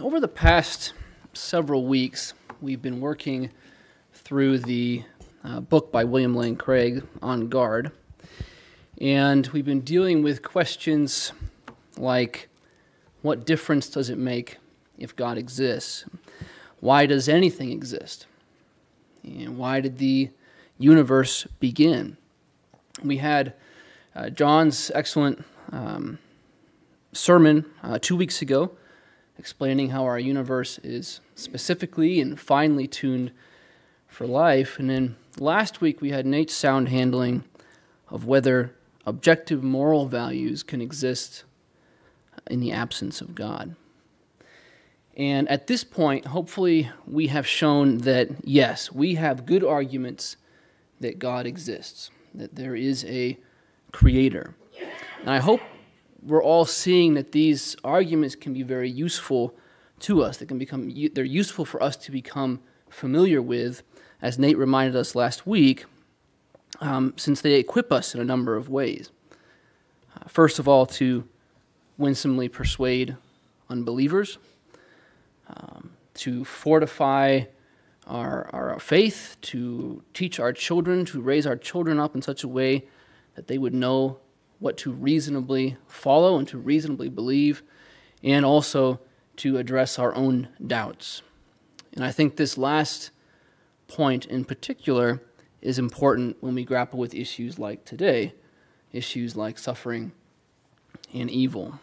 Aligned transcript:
over 0.00 0.20
the 0.20 0.28
past 0.28 0.92
several 1.32 1.86
weeks, 1.86 2.34
we've 2.60 2.82
been 2.82 3.00
working 3.00 3.50
through 4.12 4.58
the 4.58 5.02
uh, 5.44 5.60
book 5.60 5.92
by 5.92 6.04
William 6.04 6.34
Lane 6.34 6.56
Craig, 6.56 7.04
On 7.20 7.48
Guard. 7.48 7.92
And 9.00 9.46
we've 9.48 9.64
been 9.64 9.80
dealing 9.80 10.22
with 10.22 10.42
questions 10.42 11.32
like 11.96 12.48
what 13.22 13.44
difference 13.44 13.88
does 13.88 14.10
it 14.10 14.18
make 14.18 14.58
if 14.98 15.14
God 15.14 15.38
exists? 15.38 16.04
Why 16.80 17.06
does 17.06 17.28
anything 17.28 17.70
exist? 17.70 18.26
And 19.24 19.56
why 19.56 19.80
did 19.80 19.98
the 19.98 20.30
universe 20.78 21.46
begin? 21.60 22.16
We 23.02 23.18
had 23.18 23.54
uh, 24.14 24.30
John's 24.30 24.90
excellent 24.94 25.44
um, 25.70 26.18
sermon 27.12 27.66
uh, 27.82 27.98
two 28.00 28.16
weeks 28.16 28.42
ago 28.42 28.76
explaining 29.42 29.90
how 29.90 30.04
our 30.04 30.20
universe 30.20 30.78
is 30.84 31.18
specifically 31.34 32.20
and 32.20 32.38
finely 32.38 32.86
tuned 32.86 33.32
for 34.06 34.24
life. 34.24 34.78
And 34.78 34.88
then 34.88 35.16
last 35.36 35.80
week 35.80 36.00
we 36.00 36.12
had 36.12 36.24
Nate's 36.24 36.54
sound 36.54 36.90
handling 36.90 37.42
of 38.08 38.24
whether 38.24 38.72
objective 39.04 39.60
moral 39.64 40.06
values 40.06 40.62
can 40.62 40.80
exist 40.80 41.42
in 42.48 42.60
the 42.60 42.70
absence 42.70 43.20
of 43.20 43.34
God. 43.34 43.74
And 45.16 45.48
at 45.48 45.66
this 45.66 45.82
point, 45.82 46.26
hopefully, 46.26 46.88
we 47.04 47.26
have 47.26 47.44
shown 47.44 47.98
that 47.98 48.28
yes, 48.44 48.92
we 48.92 49.16
have 49.16 49.44
good 49.44 49.64
arguments 49.64 50.36
that 51.00 51.18
God 51.18 51.46
exists, 51.46 52.12
that 52.32 52.54
there 52.54 52.76
is 52.76 53.04
a 53.06 53.36
creator. 53.90 54.54
And 55.20 55.30
I 55.30 55.38
hope 55.38 55.62
we're 56.24 56.42
all 56.42 56.64
seeing 56.64 57.14
that 57.14 57.32
these 57.32 57.76
arguments 57.82 58.34
can 58.34 58.52
be 58.52 58.62
very 58.62 58.90
useful 58.90 59.54
to 60.00 60.22
us. 60.22 60.36
They 60.36 60.46
can 60.46 60.58
become 60.58 60.92
they're 61.12 61.24
useful 61.24 61.64
for 61.64 61.82
us 61.82 61.96
to 61.96 62.10
become 62.12 62.60
familiar 62.88 63.40
with, 63.40 63.82
as 64.20 64.38
Nate 64.38 64.58
reminded 64.58 64.96
us 64.96 65.14
last 65.14 65.46
week, 65.46 65.84
um, 66.80 67.14
since 67.16 67.40
they 67.40 67.54
equip 67.54 67.92
us 67.92 68.14
in 68.14 68.20
a 68.20 68.24
number 68.24 68.56
of 68.56 68.68
ways. 68.68 69.10
Uh, 70.16 70.28
first 70.28 70.58
of 70.58 70.68
all, 70.68 70.86
to 70.86 71.24
winsomely 71.98 72.48
persuade 72.48 73.16
unbelievers, 73.68 74.38
um, 75.48 75.90
to 76.14 76.44
fortify 76.44 77.42
our, 78.06 78.50
our 78.52 78.78
faith, 78.80 79.36
to 79.40 80.02
teach 80.12 80.40
our 80.40 80.52
children, 80.52 81.04
to 81.06 81.20
raise 81.20 81.46
our 81.46 81.56
children 81.56 81.98
up 81.98 82.14
in 82.14 82.22
such 82.22 82.42
a 82.42 82.48
way 82.48 82.84
that 83.34 83.46
they 83.46 83.58
would 83.58 83.74
know 83.74 84.18
what 84.62 84.76
to 84.76 84.92
reasonably 84.92 85.76
follow 85.88 86.38
and 86.38 86.46
to 86.46 86.56
reasonably 86.56 87.08
believe, 87.08 87.64
and 88.22 88.44
also 88.44 89.00
to 89.36 89.58
address 89.58 89.98
our 89.98 90.14
own 90.14 90.48
doubts. 90.64 91.22
And 91.94 92.04
I 92.04 92.12
think 92.12 92.36
this 92.36 92.56
last 92.56 93.10
point 93.88 94.24
in 94.26 94.44
particular 94.44 95.20
is 95.60 95.80
important 95.80 96.36
when 96.40 96.54
we 96.54 96.64
grapple 96.64 97.00
with 97.00 97.12
issues 97.12 97.58
like 97.58 97.84
today, 97.84 98.34
issues 98.92 99.34
like 99.34 99.58
suffering 99.58 100.12
and 101.12 101.28
evil. 101.28 101.80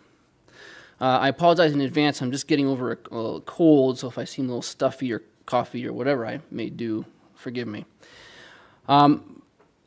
Uh, 1.01 1.19
I 1.19 1.27
apologize 1.27 1.73
in 1.73 1.81
advance. 1.81 2.21
I'm 2.21 2.31
just 2.31 2.47
getting 2.47 2.65
over 2.65 2.93
a, 2.93 3.15
a, 3.15 3.41
cold, 3.41 3.99
so 3.99 4.07
if 4.07 4.17
I 4.17 4.23
seem 4.23 4.45
a 4.45 4.47
little 4.47 4.61
stuffy 4.61 5.11
or 5.11 5.21
coffee 5.45 5.85
or 5.85 5.91
whatever 5.91 6.25
I 6.25 6.39
may 6.49 6.69
do, 6.69 7.05
forgive 7.35 7.67
me. 7.67 7.85
Um, 8.87 9.41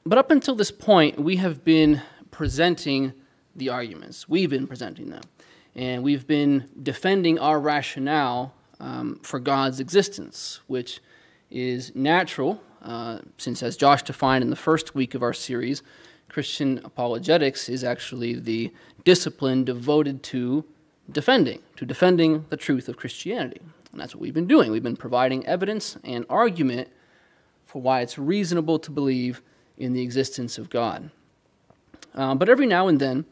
but 0.04 0.18
up 0.18 0.30
until 0.30 0.54
this 0.54 0.70
point, 0.70 1.18
we 1.18 1.36
have 1.36 1.64
been 1.64 2.02
presenting 2.32 3.12
the 3.54 3.68
arguments. 3.68 4.28
We've 4.28 4.50
been 4.50 4.66
presenting 4.66 5.10
them. 5.10 5.22
And 5.76 6.02
we've 6.02 6.26
been 6.26 6.68
defending 6.82 7.38
our 7.38 7.60
rationale 7.60 8.54
um, 8.80 9.20
for 9.22 9.38
God's 9.38 9.78
existence, 9.78 10.60
which 10.66 11.00
is 11.50 11.94
natural, 11.94 12.60
uh, 12.82 13.18
since, 13.38 13.62
as 13.62 13.76
Josh 13.76 14.02
defined 14.02 14.42
in 14.42 14.50
the 14.50 14.56
first 14.56 14.94
week 14.94 15.14
of 15.14 15.22
our 15.22 15.32
series, 15.32 15.82
Christian 16.28 16.80
apologetics 16.84 17.68
is 17.68 17.84
actually 17.84 18.34
the 18.34 18.72
discipline 19.04 19.64
devoted 19.64 20.22
to 20.24 20.64
defending, 21.10 21.60
to 21.76 21.84
defending 21.84 22.46
the 22.48 22.56
truth 22.56 22.88
of 22.88 22.96
Christianity. 22.96 23.60
And 23.92 24.00
that's 24.00 24.14
what 24.14 24.22
we've 24.22 24.34
been 24.34 24.46
doing. 24.46 24.72
We've 24.72 24.82
been 24.82 24.96
providing 24.96 25.46
evidence 25.46 25.96
and 26.02 26.24
argument 26.28 26.88
for 27.66 27.80
why 27.80 28.00
it's 28.00 28.18
reasonable 28.18 28.78
to 28.80 28.90
believe 28.90 29.42
in 29.76 29.92
the 29.92 30.02
existence 30.02 30.58
of 30.58 30.70
God. 30.70 31.10
Um, 32.14 32.38
but 32.38 32.48
every 32.48 32.66
now 32.66 32.88
and 32.88 33.00
then, 33.00 33.24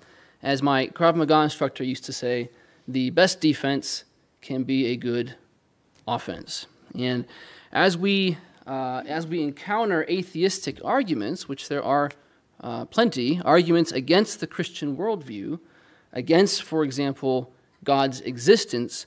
as 0.43 0.63
my 0.63 0.87
Krav 0.89 1.15
Maga 1.17 1.43
instructor 1.43 1.85
used 1.85 2.05
to 2.05 2.13
say, 2.13 2.51
the 2.89 3.11
best 3.11 3.41
defense 3.41 4.05
can 4.41 4.65
be 4.65 4.87
a 4.87 4.97
good 4.97 5.35
offense. 6.09 6.67
And 6.95 7.27
as 7.73 7.97
we 7.97 8.39
uh, 8.67 9.03
as 9.07 9.27
we 9.27 9.43
encounter 9.43 10.05
atheistic 10.09 10.81
arguments, 10.85 11.49
which 11.49 11.69
there 11.69 11.83
are 11.83 12.11
uh, 12.61 12.85
plenty, 12.85 13.41
arguments 13.45 13.91
against 13.91 14.39
the 14.39 14.47
Christian 14.47 14.97
worldview, 14.97 15.59
against, 16.13 16.63
for 16.63 16.85
example, 16.85 17.53
God's 17.83 18.21
existence, 18.21 19.07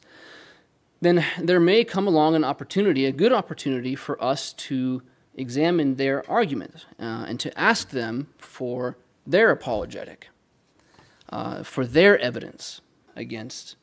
then 1.02 1.24
there 1.40 1.60
may 1.60 1.84
come 1.84 2.08
along 2.08 2.36
an 2.36 2.44
opportunity, 2.44 3.06
a 3.06 3.12
good 3.12 3.32
opportunity 3.32 3.96
for 3.96 4.22
us 4.24 4.54
to 4.54 5.02
examine 5.36 5.96
their 5.96 6.30
argument 6.30 6.86
uh, 7.00 7.26
and 7.28 7.40
to 7.40 7.58
ask 7.58 7.90
them 7.90 8.28
for 8.38 8.98
their 9.26 9.52
apologetic, 9.52 10.30
uh, 11.30 11.64
for 11.64 11.86
their 11.86 12.18
evidence 12.20 12.82
against 13.16 13.76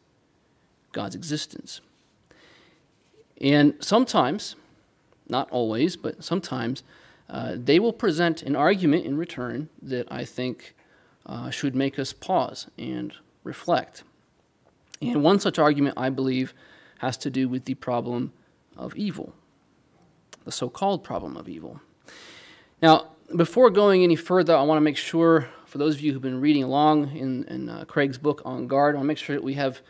God's 0.92 1.14
existence. 1.14 1.80
And 3.40 3.74
sometimes, 3.80 4.56
not 5.28 5.50
always, 5.50 5.96
but 5.96 6.22
sometimes, 6.22 6.82
uh, 7.28 7.54
they 7.56 7.78
will 7.78 7.92
present 7.92 8.42
an 8.42 8.56
argument 8.56 9.06
in 9.06 9.16
return 9.16 9.68
that 9.80 10.10
I 10.10 10.24
think 10.24 10.74
uh, 11.26 11.50
should 11.50 11.74
make 11.74 11.98
us 11.98 12.12
pause 12.12 12.66
and 12.76 13.14
reflect. 13.44 14.02
And 15.00 15.22
one 15.22 15.38
such 15.38 15.58
argument, 15.58 15.94
I 15.96 16.10
believe, 16.10 16.52
has 16.98 17.16
to 17.18 17.30
do 17.30 17.48
with 17.48 17.64
the 17.64 17.74
problem 17.74 18.32
of 18.76 18.94
evil, 18.96 19.32
the 20.44 20.52
so 20.52 20.68
called 20.68 21.02
problem 21.02 21.36
of 21.36 21.48
evil. 21.48 21.80
Now, 22.82 23.12
before 23.36 23.70
going 23.70 24.02
any 24.02 24.16
further, 24.16 24.56
I 24.56 24.62
want 24.62 24.76
to 24.76 24.82
make 24.82 24.96
sure, 24.96 25.48
for 25.66 25.78
those 25.78 25.94
of 25.94 26.00
you 26.00 26.12
who've 26.12 26.22
been 26.22 26.40
reading 26.40 26.64
along 26.64 27.16
in, 27.16 27.44
in 27.44 27.68
uh, 27.68 27.84
Craig's 27.84 28.18
book 28.18 28.42
on 28.44 28.66
guard, 28.66 28.94
I 28.94 28.98
want 28.98 29.04
to 29.04 29.08
make 29.08 29.18
sure 29.18 29.36
that 29.36 29.44
we 29.44 29.54
have, 29.54 29.80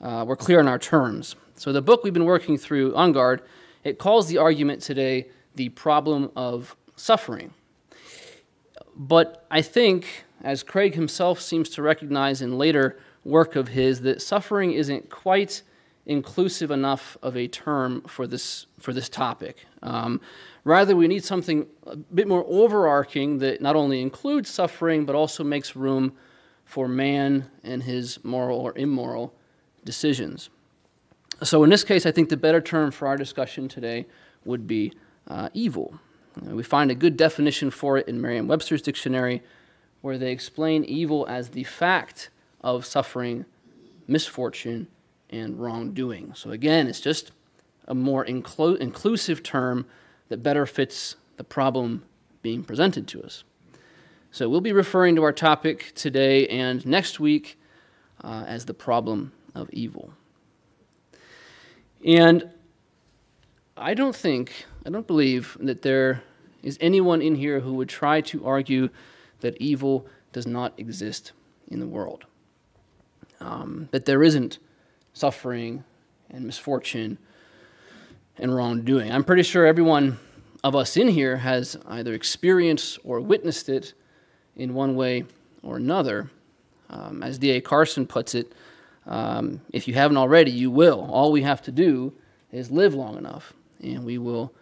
uh, 0.00 0.24
we're 0.26 0.36
clear 0.36 0.60
on 0.60 0.68
our 0.68 0.78
terms. 0.78 1.36
So 1.54 1.72
the 1.72 1.82
book 1.82 2.02
we've 2.02 2.12
been 2.12 2.24
working 2.24 2.58
through 2.58 2.94
on 2.96 3.12
guard, 3.12 3.42
it 3.84 3.98
calls 3.98 4.28
the 4.28 4.38
argument 4.38 4.82
today 4.82 5.28
the 5.54 5.68
problem 5.70 6.30
of 6.34 6.76
suffering. 6.96 7.54
But 8.96 9.46
I 9.50 9.62
think, 9.62 10.24
as 10.42 10.62
Craig 10.62 10.94
himself 10.94 11.40
seems 11.40 11.70
to 11.70 11.82
recognize 11.82 12.42
in 12.42 12.58
later 12.58 12.98
work 13.24 13.56
of 13.56 13.68
his, 13.68 14.00
that 14.02 14.20
suffering 14.20 14.72
isn't 14.72 15.10
quite 15.10 15.62
inclusive 16.06 16.70
enough 16.70 17.16
of 17.22 17.36
a 17.36 17.46
term 17.46 18.02
for 18.02 18.26
this, 18.26 18.66
for 18.78 18.92
this 18.92 19.08
topic. 19.08 19.66
Um, 19.82 20.20
Rather, 20.64 20.94
we 20.94 21.08
need 21.08 21.24
something 21.24 21.66
a 21.86 21.96
bit 21.96 22.28
more 22.28 22.44
overarching 22.46 23.38
that 23.38 23.62
not 23.62 23.76
only 23.76 24.02
includes 24.02 24.50
suffering, 24.50 25.06
but 25.06 25.14
also 25.14 25.42
makes 25.42 25.74
room 25.74 26.12
for 26.64 26.86
man 26.86 27.50
and 27.64 27.82
his 27.82 28.22
moral 28.22 28.58
or 28.58 28.76
immoral 28.76 29.34
decisions. 29.84 30.50
So, 31.42 31.64
in 31.64 31.70
this 31.70 31.82
case, 31.82 32.04
I 32.04 32.12
think 32.12 32.28
the 32.28 32.36
better 32.36 32.60
term 32.60 32.90
for 32.90 33.08
our 33.08 33.16
discussion 33.16 33.68
today 33.68 34.06
would 34.44 34.66
be 34.66 34.92
uh, 35.28 35.48
evil. 35.54 35.98
We 36.42 36.62
find 36.62 36.90
a 36.90 36.94
good 36.94 37.16
definition 37.16 37.70
for 37.70 37.96
it 37.96 38.06
in 38.06 38.20
Merriam 38.20 38.46
Webster's 38.46 38.82
dictionary, 38.82 39.42
where 40.02 40.18
they 40.18 40.30
explain 40.30 40.84
evil 40.84 41.26
as 41.28 41.50
the 41.50 41.64
fact 41.64 42.30
of 42.60 42.84
suffering, 42.84 43.46
misfortune, 44.06 44.88
and 45.30 45.58
wrongdoing. 45.58 46.34
So, 46.34 46.50
again, 46.50 46.86
it's 46.86 47.00
just 47.00 47.32
a 47.88 47.94
more 47.94 48.24
inclu- 48.24 48.78
inclusive 48.78 49.42
term 49.42 49.86
that 50.28 50.42
better 50.42 50.66
fits 50.66 51.16
the 51.36 51.44
problem 51.44 52.04
being 52.42 52.62
presented 52.62 53.08
to 53.08 53.22
us. 53.22 53.44
So 54.30 54.48
we'll 54.48 54.60
be 54.60 54.72
referring 54.72 55.16
to 55.16 55.24
our 55.24 55.32
topic 55.32 55.92
today 55.96 56.46
and 56.46 56.86
next 56.86 57.18
week 57.18 57.58
uh, 58.22 58.44
as 58.46 58.64
the 58.64 58.74
problem 58.74 59.32
of 59.56 59.68
evil. 59.70 60.12
And 62.04 62.48
I 63.76 63.94
don't 63.94 64.14
think, 64.14 64.66
I 64.86 64.90
don't 64.90 65.06
believe 65.06 65.56
that 65.60 65.82
there 65.82 66.22
is 66.62 66.78
anyone 66.80 67.20
in 67.22 67.34
here 67.34 67.60
who 67.60 67.74
would 67.74 67.88
try 67.88 68.20
to 68.20 68.46
argue 68.46 68.90
that 69.40 69.60
evil 69.60 70.06
does 70.32 70.46
not 70.46 70.74
exist 70.78 71.32
in 71.68 71.80
the 71.80 71.88
world. 71.88 72.24
Um, 73.40 73.88
that 73.90 74.04
there 74.04 74.22
isn't 74.22 74.58
suffering 75.12 75.84
and 76.30 76.44
misfortune 76.44 77.18
and 78.38 78.54
wrongdoing. 78.54 79.10
I'm 79.12 79.24
pretty 79.24 79.42
sure 79.42 79.66
everyone 79.66 80.18
of 80.62 80.74
us 80.76 80.96
in 80.96 81.08
here 81.08 81.38
has 81.38 81.76
either 81.86 82.14
experienced 82.14 82.98
or 83.04 83.20
witnessed 83.20 83.68
it 83.68 83.94
in 84.56 84.74
one 84.74 84.94
way 84.94 85.24
or 85.62 85.76
another. 85.76 86.30
Um, 86.88 87.22
as 87.22 87.38
D.A. 87.38 87.60
Carson 87.60 88.06
puts 88.06 88.34
it, 88.34 88.52
Um, 89.06 89.62
if 89.72 89.88
you 89.88 89.94
haven't 89.94 90.18
already, 90.18 90.50
you 90.50 90.70
will. 90.70 91.08
All 91.10 91.32
we 91.32 91.42
have 91.42 91.62
to 91.62 91.72
do 91.72 92.12
is 92.52 92.70
live 92.70 92.94
long 92.94 93.16
enough, 93.16 93.54
and 93.82 94.04
we 94.04 94.18
will 94.18 94.52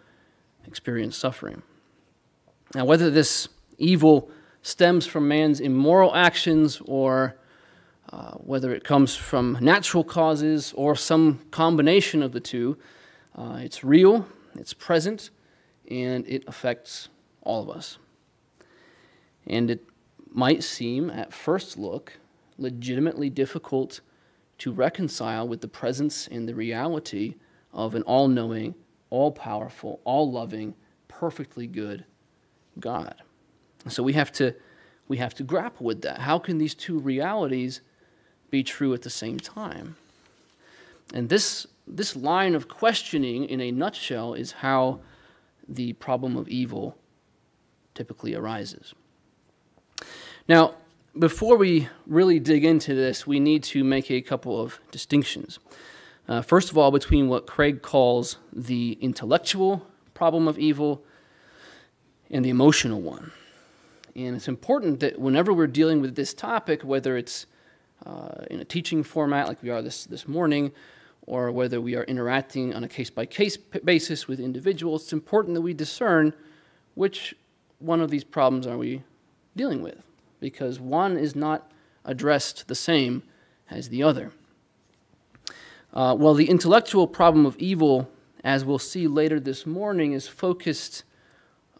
experience 0.65 1.17
suffering. 1.17 1.61
Now, 2.73 2.85
whether 2.85 3.11
this 3.11 3.49
evil 3.77 4.29
stems 4.61 5.05
from 5.05 5.27
man's 5.27 5.59
immoral 5.59 6.15
actions 6.15 6.81
or 6.85 7.35
uh, 8.11 8.31
whether 8.33 8.73
it 8.73 8.83
comes 8.83 9.15
from 9.15 9.57
natural 9.61 10.03
causes 10.03 10.73
or 10.75 10.95
some 10.95 11.39
combination 11.51 12.23
of 12.23 12.31
the 12.31 12.39
two, 12.39 12.77
uh, 13.35 13.59
it's 13.61 13.83
real, 13.83 14.27
it's 14.55 14.73
present, 14.73 15.29
and 15.89 16.27
it 16.27 16.43
affects 16.47 17.09
all 17.41 17.61
of 17.61 17.69
us. 17.69 17.97
And 19.45 19.69
it 19.69 19.85
might 20.31 20.63
seem, 20.63 21.09
at 21.09 21.33
first 21.33 21.77
look, 21.77 22.19
legitimately 22.57 23.29
difficult 23.29 24.01
to 24.59 24.71
reconcile 24.71 25.47
with 25.47 25.61
the 25.61 25.67
presence 25.67 26.27
and 26.27 26.47
the 26.47 26.55
reality 26.55 27.35
of 27.73 27.95
an 27.95 28.03
all 28.03 28.27
knowing, 28.27 28.75
all 29.09 29.31
powerful, 29.31 30.01
all 30.03 30.31
loving, 30.31 30.75
perfectly 31.07 31.67
good 31.67 32.05
God. 32.79 33.15
So 33.87 34.03
we 34.03 34.13
have 34.13 34.31
to 34.33 34.55
we 35.07 35.17
have 35.17 35.33
to 35.35 35.43
grapple 35.43 35.87
with 35.87 36.01
that. 36.03 36.19
How 36.19 36.37
can 36.37 36.59
these 36.59 36.75
two 36.75 36.99
realities 36.99 37.81
be 38.49 38.63
true 38.63 38.93
at 38.93 39.01
the 39.01 39.09
same 39.09 39.39
time? 39.39 39.95
And 41.13 41.29
this 41.29 41.67
this 41.87 42.15
line 42.15 42.53
of 42.53 42.67
questioning 42.67 43.45
in 43.45 43.59
a 43.59 43.71
nutshell 43.71 44.35
is 44.35 44.51
how 44.51 44.99
the 45.67 45.93
problem 45.93 46.37
of 46.37 46.47
evil 46.47 46.95
typically 47.95 48.35
arises. 48.35 48.93
Now, 50.47 50.75
before 51.17 51.57
we 51.57 51.89
really 52.05 52.39
dig 52.39 52.63
into 52.63 52.93
this, 52.93 53.25
we 53.25 53.39
need 53.39 53.63
to 53.63 53.83
make 53.83 54.11
a 54.11 54.21
couple 54.21 54.61
of 54.61 54.79
distinctions. 54.91 55.59
Uh, 56.27 56.41
first 56.41 56.69
of 56.69 56.77
all, 56.77 56.91
between 56.91 57.27
what 57.27 57.47
Craig 57.47 57.81
calls 57.81 58.37
the 58.53 58.97
intellectual 59.01 59.87
problem 60.13 60.47
of 60.47 60.59
evil 60.59 61.03
and 62.29 62.45
the 62.45 62.49
emotional 62.49 63.01
one. 63.01 63.31
And 64.15 64.35
it's 64.35 64.47
important 64.47 64.99
that 64.99 65.19
whenever 65.19 65.51
we're 65.51 65.67
dealing 65.67 66.01
with 66.01 66.15
this 66.15 66.33
topic, 66.33 66.83
whether 66.83 67.17
it's 67.17 67.47
uh, 68.05 68.45
in 68.49 68.59
a 68.59 68.65
teaching 68.65 69.03
format 69.03 69.47
like 69.47 69.61
we 69.61 69.69
are 69.69 69.81
this, 69.81 70.05
this 70.05 70.27
morning, 70.27 70.71
or 71.25 71.51
whether 71.51 71.79
we 71.79 71.95
are 71.95 72.03
interacting 72.03 72.73
on 72.73 72.83
a 72.83 72.87
case 72.87 73.09
by 73.09 73.25
case 73.25 73.55
basis 73.57 74.27
with 74.27 74.39
individuals, 74.39 75.03
it's 75.03 75.13
important 75.13 75.53
that 75.53 75.61
we 75.61 75.73
discern 75.73 76.33
which 76.95 77.35
one 77.79 78.01
of 78.01 78.09
these 78.09 78.23
problems 78.23 78.65
are 78.65 78.77
we 78.77 79.03
dealing 79.55 79.81
with, 79.81 80.01
because 80.39 80.79
one 80.79 81.17
is 81.17 81.35
not 81.35 81.71
addressed 82.05 82.67
the 82.67 82.75
same 82.75 83.21
as 83.69 83.89
the 83.89 84.01
other. 84.01 84.31
Uh, 85.93 86.15
well, 86.17 86.33
the 86.33 86.49
intellectual 86.49 87.07
problem 87.07 87.45
of 87.45 87.55
evil, 87.57 88.09
as 88.43 88.63
we'll 88.65 88.79
see 88.79 89.07
later 89.07 89.39
this 89.39 89.65
morning, 89.65 90.13
is 90.13 90.27
focused 90.27 91.03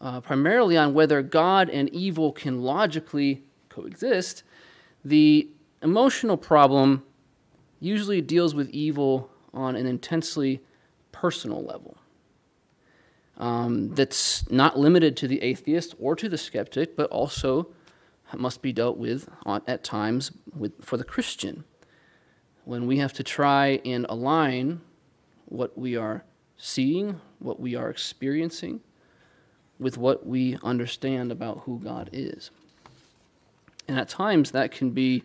uh, 0.00 0.20
primarily 0.20 0.76
on 0.76 0.94
whether 0.94 1.22
God 1.22 1.68
and 1.68 1.88
evil 1.90 2.32
can 2.32 2.62
logically 2.62 3.42
coexist. 3.68 4.42
The 5.04 5.48
emotional 5.82 6.36
problem 6.36 7.02
usually 7.80 8.20
deals 8.20 8.54
with 8.54 8.68
evil 8.70 9.30
on 9.52 9.76
an 9.76 9.86
intensely 9.86 10.60
personal 11.12 11.64
level. 11.64 11.96
Um, 13.38 13.94
that's 13.94 14.50
not 14.50 14.78
limited 14.78 15.16
to 15.18 15.28
the 15.28 15.40
atheist 15.40 15.94
or 15.98 16.14
to 16.14 16.28
the 16.28 16.36
skeptic, 16.36 16.94
but 16.94 17.08
also 17.10 17.68
must 18.36 18.62
be 18.62 18.72
dealt 18.72 18.96
with 18.96 19.28
at 19.66 19.82
times 19.82 20.30
with, 20.54 20.84
for 20.84 20.96
the 20.96 21.04
Christian. 21.04 21.64
When 22.64 22.86
we 22.86 22.98
have 22.98 23.12
to 23.14 23.22
try 23.22 23.80
and 23.84 24.06
align 24.08 24.82
what 25.46 25.76
we 25.76 25.96
are 25.96 26.24
seeing, 26.56 27.20
what 27.38 27.58
we 27.58 27.74
are 27.74 27.88
experiencing, 27.88 28.80
with 29.78 29.96
what 29.96 30.26
we 30.26 30.58
understand 30.62 31.32
about 31.32 31.62
who 31.64 31.80
God 31.80 32.10
is. 32.12 32.50
And 33.88 33.98
at 33.98 34.08
times 34.08 34.50
that 34.50 34.70
can 34.70 34.90
be 34.90 35.24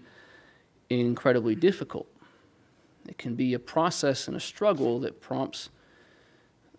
incredibly 0.90 1.56
difficult. 1.56 2.08
It 3.08 3.18
can 3.18 3.36
be 3.36 3.54
a 3.54 3.60
process 3.60 4.28
and 4.28 4.36
a 4.36 4.40
struggle 4.40 5.00
that 5.00 5.22
prompts 5.22 5.70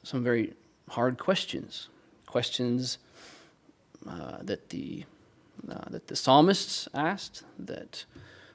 some 0.03 0.23
very 0.23 0.55
hard 0.88 1.19
questions, 1.19 1.88
questions 2.26 2.99
uh, 4.08 4.38
that 4.43 4.69
the 4.70 5.05
uh, 5.69 5.88
that 5.91 6.06
the 6.06 6.14
psalmists 6.14 6.88
asked, 6.94 7.43
that 7.58 8.05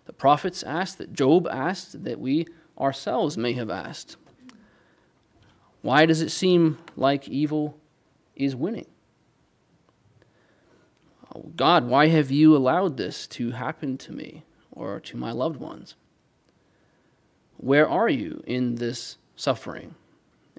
the 0.05 0.13
prophets 0.13 0.63
asked, 0.63 0.97
that 0.97 1.13
Job 1.13 1.47
asked, 1.47 2.03
that 2.03 2.19
we 2.19 2.47
ourselves 2.79 3.37
may 3.37 3.53
have 3.53 3.69
asked. 3.69 4.15
Why 5.81 6.05
does 6.05 6.21
it 6.21 6.29
seem 6.29 6.77
like 6.95 7.27
evil 7.27 7.77
is 8.35 8.55
winning? 8.55 8.85
Oh, 11.35 11.51
God, 11.55 11.87
why 11.87 12.07
have 12.07 12.29
you 12.29 12.55
allowed 12.55 12.97
this 12.97 13.25
to 13.27 13.51
happen 13.51 13.97
to 13.99 14.11
me 14.11 14.43
or 14.71 14.99
to 14.99 15.17
my 15.17 15.31
loved 15.31 15.57
ones? 15.57 15.95
Where 17.57 17.87
are 17.87 18.09
you 18.09 18.43
in 18.47 18.75
this 18.75 19.17
suffering, 19.35 19.95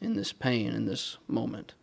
in 0.00 0.14
this 0.14 0.32
pain, 0.32 0.72
in 0.72 0.86
this 0.86 1.18
moment? 1.26 1.74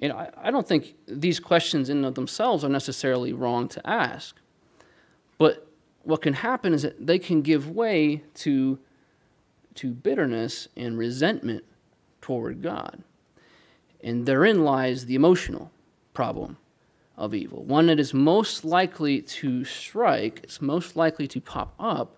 And 0.00 0.12
I, 0.12 0.30
I 0.36 0.50
don't 0.50 0.66
think 0.66 0.96
these 1.06 1.38
questions 1.38 1.88
in 1.88 2.04
of 2.04 2.16
themselves 2.16 2.64
are 2.64 2.68
necessarily 2.68 3.32
wrong 3.32 3.68
to 3.68 3.86
ask. 3.88 4.36
But 5.38 5.68
what 6.02 6.22
can 6.22 6.34
happen 6.34 6.74
is 6.74 6.82
that 6.82 7.06
they 7.06 7.20
can 7.20 7.42
give 7.42 7.70
way 7.70 8.24
to, 8.34 8.80
to 9.76 9.90
bitterness 9.92 10.66
and 10.76 10.98
resentment 10.98 11.62
toward 12.20 12.62
God. 12.62 13.04
And 14.02 14.26
therein 14.26 14.64
lies 14.64 15.06
the 15.06 15.14
emotional 15.14 15.70
problem 16.12 16.56
of 17.16 17.34
evil. 17.34 17.64
One 17.64 17.86
that 17.86 18.00
is 18.00 18.14
most 18.14 18.64
likely 18.64 19.20
to 19.22 19.64
strike, 19.64 20.40
it's 20.42 20.60
most 20.60 20.96
likely 20.96 21.28
to 21.28 21.40
pop 21.40 21.74
up 21.78 22.16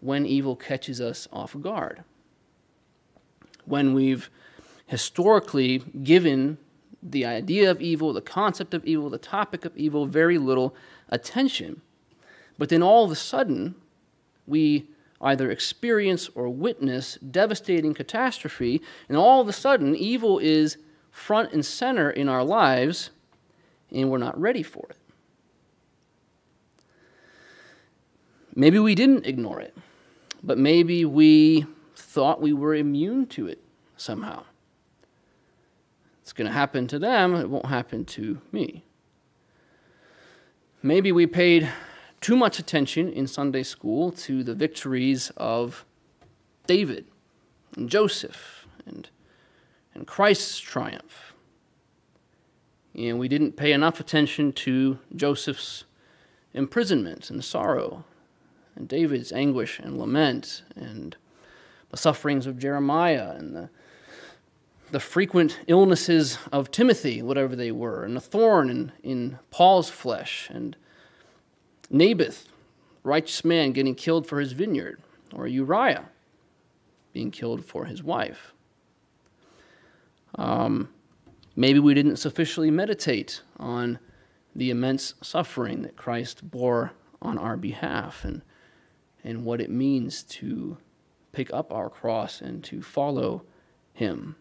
when 0.00 0.26
evil 0.26 0.56
catches 0.56 1.00
us 1.00 1.26
off 1.32 1.56
guard. 1.60 2.04
When 3.64 3.94
we've 3.94 4.30
historically 4.86 5.78
given 5.78 6.58
the 7.02 7.24
idea 7.24 7.70
of 7.70 7.80
evil, 7.80 8.12
the 8.12 8.20
concept 8.20 8.74
of 8.74 8.84
evil, 8.84 9.10
the 9.10 9.18
topic 9.18 9.64
of 9.64 9.76
evil 9.76 10.06
very 10.06 10.38
little 10.38 10.74
attention. 11.08 11.82
But 12.58 12.68
then 12.68 12.82
all 12.82 13.04
of 13.04 13.10
a 13.10 13.16
sudden, 13.16 13.74
we 14.46 14.88
either 15.20 15.50
experience 15.50 16.28
or 16.34 16.48
witness 16.48 17.16
devastating 17.16 17.94
catastrophe, 17.94 18.82
and 19.08 19.16
all 19.16 19.40
of 19.40 19.48
a 19.48 19.52
sudden, 19.52 19.96
evil 19.96 20.38
is 20.38 20.76
front 21.10 21.52
and 21.52 21.64
center 21.64 22.10
in 22.10 22.28
our 22.28 22.44
lives, 22.44 23.10
and 23.94 24.10
we're 24.10 24.18
not 24.18 24.38
ready 24.40 24.62
for 24.62 24.86
it. 24.90 24.96
Maybe 28.54 28.78
we 28.78 28.94
didn't 28.94 29.26
ignore 29.26 29.60
it, 29.60 29.76
but 30.42 30.58
maybe 30.58 31.04
we 31.04 31.66
thought 31.96 32.40
we 32.40 32.52
were 32.52 32.74
immune 32.74 33.26
to 33.26 33.48
it 33.48 33.60
somehow. 33.96 34.44
It's 36.22 36.32
going 36.32 36.46
to 36.46 36.52
happen 36.52 36.86
to 36.88 36.98
them, 36.98 37.34
it 37.34 37.50
won't 37.50 37.66
happen 37.66 38.04
to 38.06 38.40
me. 38.52 38.84
Maybe 40.82 41.12
we 41.12 41.26
paid 41.26 41.68
too 42.20 42.36
much 42.36 42.58
attention 42.58 43.12
in 43.12 43.26
Sunday 43.26 43.62
school 43.62 44.12
to 44.12 44.42
the 44.42 44.54
victories 44.54 45.30
of 45.36 45.84
David 46.66 47.06
and 47.76 47.90
Joseph 47.90 48.66
and 48.86 49.08
and 49.94 50.06
Christ's 50.06 50.58
triumph. 50.58 51.33
And 52.94 53.18
we 53.18 53.28
didn't 53.28 53.56
pay 53.56 53.72
enough 53.72 53.98
attention 54.00 54.52
to 54.52 54.98
Joseph's 55.14 55.84
imprisonment 56.52 57.30
and 57.30 57.44
sorrow, 57.44 58.04
and 58.76 58.88
David's 58.88 59.32
anguish 59.32 59.78
and 59.80 59.98
lament, 59.98 60.62
and 60.76 61.16
the 61.90 61.96
sufferings 61.96 62.46
of 62.46 62.58
Jeremiah, 62.58 63.32
and 63.36 63.54
the, 63.54 63.70
the 64.92 65.00
frequent 65.00 65.58
illnesses 65.66 66.38
of 66.52 66.70
Timothy, 66.70 67.20
whatever 67.22 67.56
they 67.56 67.72
were, 67.72 68.04
and 68.04 68.16
the 68.16 68.20
thorn 68.20 68.70
in, 68.70 68.92
in 69.02 69.38
Paul's 69.50 69.90
flesh, 69.90 70.48
and 70.50 70.76
Naboth, 71.90 72.48
righteous 73.02 73.44
man, 73.44 73.72
getting 73.72 73.94
killed 73.94 74.26
for 74.26 74.40
his 74.40 74.52
vineyard, 74.52 75.00
or 75.32 75.46
Uriah 75.48 76.06
being 77.12 77.30
killed 77.30 77.64
for 77.64 77.84
his 77.84 78.02
wife. 78.02 78.52
Um, 80.36 80.88
maybe 81.56 81.78
we 81.78 81.94
didn't 81.94 82.16
sufficiently 82.16 82.70
meditate 82.70 83.42
on 83.58 83.98
the 84.54 84.70
immense 84.70 85.14
suffering 85.22 85.82
that 85.82 85.96
Christ 85.96 86.50
bore 86.50 86.92
on 87.20 87.38
our 87.38 87.56
behalf 87.56 88.24
and, 88.24 88.42
and 89.22 89.44
what 89.44 89.60
it 89.60 89.70
means 89.70 90.22
to 90.22 90.76
pick 91.32 91.52
up 91.52 91.72
our 91.72 91.90
cross 91.90 92.40
and 92.40 92.62
to 92.64 92.82
follow 92.82 93.42
Him. 93.92 94.36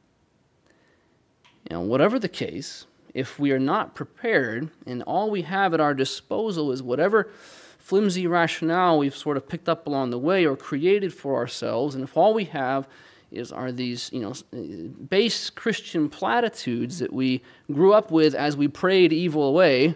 Know, 1.69 1.81
whatever 1.81 2.19
the 2.19 2.29
case, 2.29 2.85
if 3.13 3.39
we 3.39 3.51
are 3.51 3.59
not 3.59 3.95
prepared 3.95 4.69
and 4.85 5.01
all 5.03 5.31
we 5.31 5.41
have 5.43 5.73
at 5.73 5.81
our 5.81 5.93
disposal 5.93 6.71
is 6.71 6.83
whatever 6.83 7.31
flimsy 7.79 8.27
rationale 8.27 8.99
we've 8.99 9.15
sort 9.15 9.37
of 9.37 9.49
picked 9.49 9.67
up 9.67 9.87
along 9.87 10.11
the 10.11 10.19
way 10.19 10.45
or 10.45 10.55
created 10.55 11.13
for 11.13 11.35
ourselves, 11.35 11.95
and 11.95 12.03
if 12.03 12.15
all 12.15 12.33
we 12.33 12.45
have 12.45 12.87
is 13.33 13.51
are 13.51 13.71
these 13.71 14.09
you 14.13 14.19
know 14.19 14.31
uh, 14.31 14.87
base 15.09 15.49
Christian 15.49 16.09
platitudes 16.09 16.99
that 16.99 17.11
we 17.11 17.41
grew 17.71 17.93
up 17.93 18.11
with 18.11 18.35
as 18.35 18.55
we 18.55 18.67
prayed 18.67 19.11
evil 19.11 19.43
away 19.43 19.95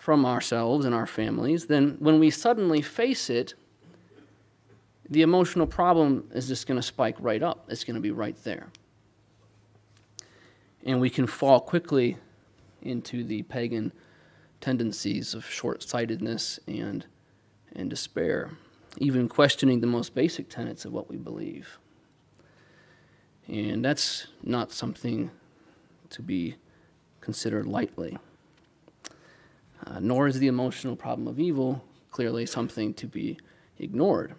from 0.00 0.24
ourselves 0.24 0.86
and 0.86 0.94
our 0.94 1.06
families, 1.06 1.66
then 1.66 1.96
when 1.98 2.18
we 2.18 2.30
suddenly 2.30 2.80
face 2.80 3.28
it, 3.28 3.52
the 5.10 5.20
emotional 5.20 5.66
problem 5.66 6.24
is 6.32 6.48
just 6.48 6.66
going 6.66 6.80
to 6.80 6.82
spike 6.82 7.16
right 7.20 7.42
up. 7.42 7.66
It's 7.68 7.84
going 7.84 7.96
to 7.96 8.00
be 8.00 8.10
right 8.10 8.36
there. 8.42 8.68
And 10.86 11.02
we 11.02 11.10
can 11.10 11.26
fall 11.26 11.60
quickly 11.60 12.16
into 12.80 13.22
the 13.24 13.42
pagan 13.42 13.92
tendencies 14.62 15.34
of 15.34 15.44
short 15.44 15.82
sightedness 15.82 16.58
and, 16.66 17.04
and 17.76 17.90
despair, 17.90 18.52
even 18.96 19.28
questioning 19.28 19.80
the 19.80 19.86
most 19.86 20.14
basic 20.14 20.48
tenets 20.48 20.86
of 20.86 20.92
what 20.92 21.10
we 21.10 21.18
believe. 21.18 21.78
And 23.50 23.84
that's 23.84 24.28
not 24.44 24.70
something 24.70 25.30
to 26.10 26.22
be 26.22 26.56
considered 27.20 27.66
lightly. 27.66 28.16
Uh, 29.84 29.98
nor 30.00 30.28
is 30.28 30.38
the 30.38 30.46
emotional 30.46 30.94
problem 30.94 31.26
of 31.26 31.40
evil 31.40 31.84
clearly 32.10 32.46
something 32.46 32.94
to 32.94 33.06
be 33.06 33.38
ignored. 33.78 34.34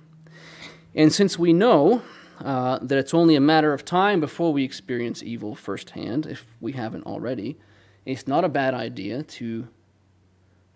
And 0.96 1.12
since 1.12 1.38
we 1.38 1.52
know 1.54 2.02
uh, 2.40 2.80
that 2.82 2.98
it's 2.98 3.14
only 3.14 3.36
a 3.36 3.42
matter 3.42 3.74
of 3.74 3.86
time 3.86 4.20
before 4.20 4.54
we 4.54 4.64
experience 4.64 5.24
evil 5.24 5.56
firsthand, 5.56 6.26
if 6.26 6.46
we 6.60 6.74
haven't 6.74 7.06
already, 7.06 7.58
it's 8.06 8.28
not 8.28 8.44
a 8.44 8.50
bad 8.50 8.74
idea 8.74 9.24
to 9.24 9.68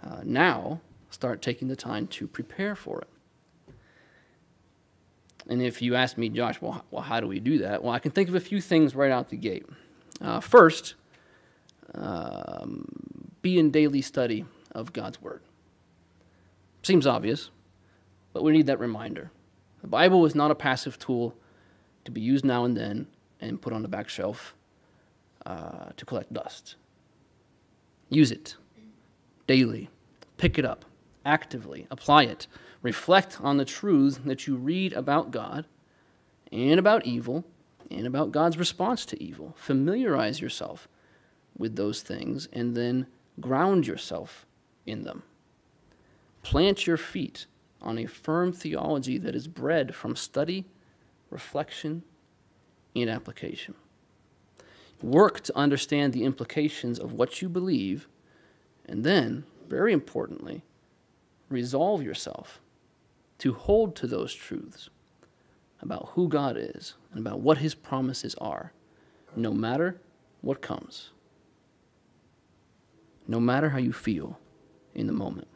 uh, 0.03 0.21
now 0.23 0.81
start 1.09 1.41
taking 1.41 1.67
the 1.67 1.75
time 1.75 2.07
to 2.07 2.27
prepare 2.27 2.75
for 2.75 3.01
it. 3.01 3.07
And 5.47 5.61
if 5.61 5.81
you 5.81 5.95
ask 5.95 6.17
me, 6.17 6.29
Josh, 6.29 6.59
well, 6.59 6.83
well, 6.91 7.03
how 7.03 7.19
do 7.19 7.27
we 7.27 7.39
do 7.39 7.59
that? 7.59 7.83
Well, 7.83 7.93
I 7.93 7.99
can 7.99 8.11
think 8.11 8.29
of 8.29 8.35
a 8.35 8.39
few 8.39 8.61
things 8.61 8.95
right 8.95 9.11
out 9.11 9.29
the 9.29 9.37
gate. 9.37 9.65
Uh, 10.19 10.39
first, 10.39 10.95
um, 11.93 12.85
be 13.41 13.59
in 13.59 13.69
daily 13.69 14.01
study 14.01 14.45
of 14.71 14.91
God's 14.91 15.21
Word. 15.21 15.41
Seems 16.81 17.05
obvious, 17.05 17.49
but 18.33 18.43
we 18.43 18.51
need 18.51 18.67
that 18.67 18.79
reminder. 18.79 19.31
The 19.81 19.87
Bible 19.87 20.25
is 20.25 20.35
not 20.35 20.51
a 20.51 20.55
passive 20.55 20.97
tool 20.97 21.35
to 22.05 22.11
be 22.11 22.21
used 22.21 22.45
now 22.45 22.65
and 22.65 22.75
then 22.75 23.07
and 23.39 23.61
put 23.61 23.73
on 23.73 23.81
the 23.81 23.87
back 23.87 24.09
shelf 24.09 24.55
uh, 25.45 25.89
to 25.95 26.05
collect 26.05 26.33
dust. 26.33 26.75
Use 28.09 28.31
it 28.31 28.55
daily. 29.47 29.89
Pick 30.37 30.57
it 30.57 30.65
up 30.65 30.85
actively. 31.25 31.87
Apply 31.91 32.23
it. 32.23 32.47
Reflect 32.85 33.41
on 33.41 33.57
the 33.57 33.65
truths 33.65 34.19
that 34.25 34.45
you 34.45 34.55
read 34.55 34.93
about 34.93 35.31
God 35.31 35.65
and 36.51 36.79
about 36.79 37.03
evil 37.03 37.43
and 37.89 38.05
about 38.05 38.31
God's 38.31 38.59
response 38.59 39.07
to 39.07 39.23
evil. 39.23 39.55
Familiarize 39.57 40.39
yourself 40.39 40.87
with 41.57 41.77
those 41.77 42.03
things 42.03 42.47
and 42.53 42.77
then 42.77 43.07
ground 43.39 43.87
yourself 43.87 44.45
in 44.85 45.01
them. 45.01 45.23
Plant 46.43 46.85
your 46.85 46.95
feet 46.95 47.47
on 47.81 47.97
a 47.97 48.05
firm 48.05 48.53
theology 48.53 49.17
that 49.17 49.33
is 49.33 49.47
bred 49.47 49.95
from 49.95 50.15
study, 50.15 50.65
reflection, 51.31 52.03
and 52.95 53.09
application. 53.09 53.73
Work 55.01 55.39
to 55.41 55.57
understand 55.57 56.13
the 56.13 56.23
implications 56.23 56.99
of 56.99 57.13
what 57.13 57.41
you 57.41 57.49
believe, 57.49 58.07
and 58.85 59.03
then, 59.03 59.43
very 59.67 59.91
importantly, 59.91 60.61
resolve 61.49 62.03
yourself 62.03 62.61
to 63.45 63.53
hold 63.53 63.95
to 63.95 64.07
those 64.07 64.33
truths 64.33 64.89
about 65.79 66.09
who 66.13 66.27
God 66.27 66.57
is 66.57 66.95
and 67.11 67.19
about 67.19 67.41
what 67.41 67.59
His 67.59 67.75
promises 67.75 68.33
are, 68.41 68.73
no 69.35 69.53
matter 69.53 70.01
what 70.41 70.63
comes, 70.63 71.11
no 73.27 73.39
matter 73.39 73.69
how 73.69 73.77
you 73.77 73.93
feel 73.93 74.39
in 74.95 75.05
the 75.05 75.13
moment. 75.13 75.47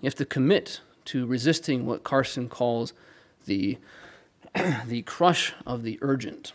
You 0.00 0.06
have 0.06 0.14
to 0.14 0.24
commit 0.24 0.80
to 1.04 1.26
resisting 1.26 1.84
what 1.84 2.02
Carson 2.02 2.48
calls 2.48 2.94
the, 3.44 3.76
the 4.86 5.02
crush 5.02 5.52
of 5.66 5.82
the 5.82 5.98
urgent, 6.00 6.54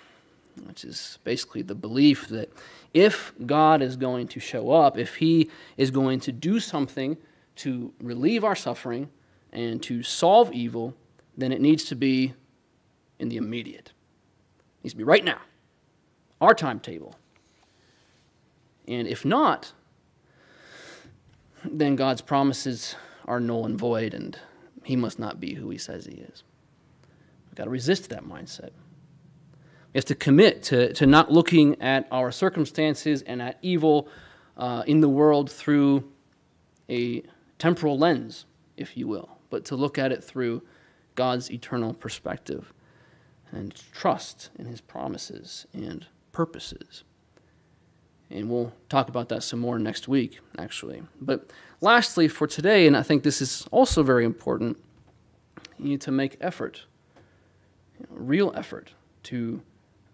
which 0.66 0.84
is 0.84 1.20
basically 1.24 1.62
the 1.62 1.76
belief 1.76 2.30
that 2.30 2.52
if 2.96 3.32
God 3.46 3.84
is 3.84 3.96
going 3.96 4.28
to 4.30 4.40
show 4.40 4.72
up, 4.72 4.98
if 4.98 5.18
He 5.18 5.52
is 5.78 5.92
going 5.92 6.20
to 6.22 6.32
do 6.32 6.60
something 6.60 7.18
to 7.58 7.94
relieve 8.02 8.44
our 8.44 8.56
suffering 8.56 9.10
and 9.52 9.82
to 9.84 10.04
solve 10.04 10.52
evil, 10.52 10.96
then 11.38 11.52
it 11.52 11.62
needs 11.62 11.86
to 11.86 11.96
be 11.96 12.34
in 13.20 13.30
the 13.30 13.38
immediate. 13.38 13.92
It 14.80 14.84
needs 14.84 14.94
to 14.94 14.98
be 14.98 15.04
right 15.04 15.24
now, 15.24 15.40
our 16.42 16.54
timetable. 16.54 17.16
And 18.88 19.08
if 19.08 19.26
not, 19.26 19.72
then 21.64 21.96
God's 21.96 22.22
promises 22.22 22.96
are 23.26 23.40
null 23.40 23.66
and 23.66 23.78
void, 23.78 24.14
and 24.14 24.38
he 24.84 24.96
must 24.96 25.18
not 25.18 25.40
be 25.40 25.56
who 25.56 25.70
he 25.70 25.78
says 25.78 26.06
he 26.06 26.14
is. 26.16 26.44
We've 27.48 27.56
got 27.56 27.64
to 27.66 27.70
resist 27.70 28.10
that 28.10 28.24
mindset. 28.24 28.72
We 29.94 29.98
have 29.98 30.06
to 30.06 30.16
commit 30.16 30.62
to, 30.64 30.94
to 30.94 31.06
not 31.06 31.32
looking 31.32 31.82
at 31.82 32.08
our 32.12 32.32
circumstances 32.32 33.22
and 33.22 33.42
at 33.42 33.58
evil 33.62 34.10
uh, 34.58 34.84
in 34.86 35.00
the 35.00 35.10
world 35.10 35.50
through 35.50 36.12
a 36.90 37.24
temporal 37.60 37.98
lens, 37.98 38.46
if 38.78 38.98
you 38.98 39.08
will, 39.08 39.38
but 39.50 39.66
to 39.66 39.76
look 39.76 39.98
at 39.98 40.12
it 40.12 40.24
through 40.24 40.62
God's 41.16 41.52
eternal 41.52 41.94
perspective 41.94 42.74
and 43.52 43.74
trust 43.94 44.50
in 44.58 44.66
his 44.66 44.82
promises 44.82 45.66
and 45.74 46.06
purposes. 46.32 47.04
And 48.30 48.50
we'll 48.50 48.74
talk 48.90 49.08
about 49.08 49.30
that 49.30 49.44
some 49.44 49.60
more 49.60 49.80
next 49.80 50.08
week, 50.08 50.40
actually. 50.58 51.04
But 51.22 51.50
lastly, 51.80 52.28
for 52.28 52.48
today, 52.48 52.88
and 52.88 52.98
I 52.98 53.04
think 53.04 53.24
this 53.24 53.42
is 53.42 53.68
also 53.72 54.04
very 54.04 54.26
important, 54.26 54.78
you 55.78 55.90
need 55.90 56.02
to 56.02 56.12
make 56.12 56.38
effort, 56.42 56.84
you 58.00 58.08
know, 58.10 58.18
real 58.18 58.54
effort, 58.56 58.92
to 59.24 59.62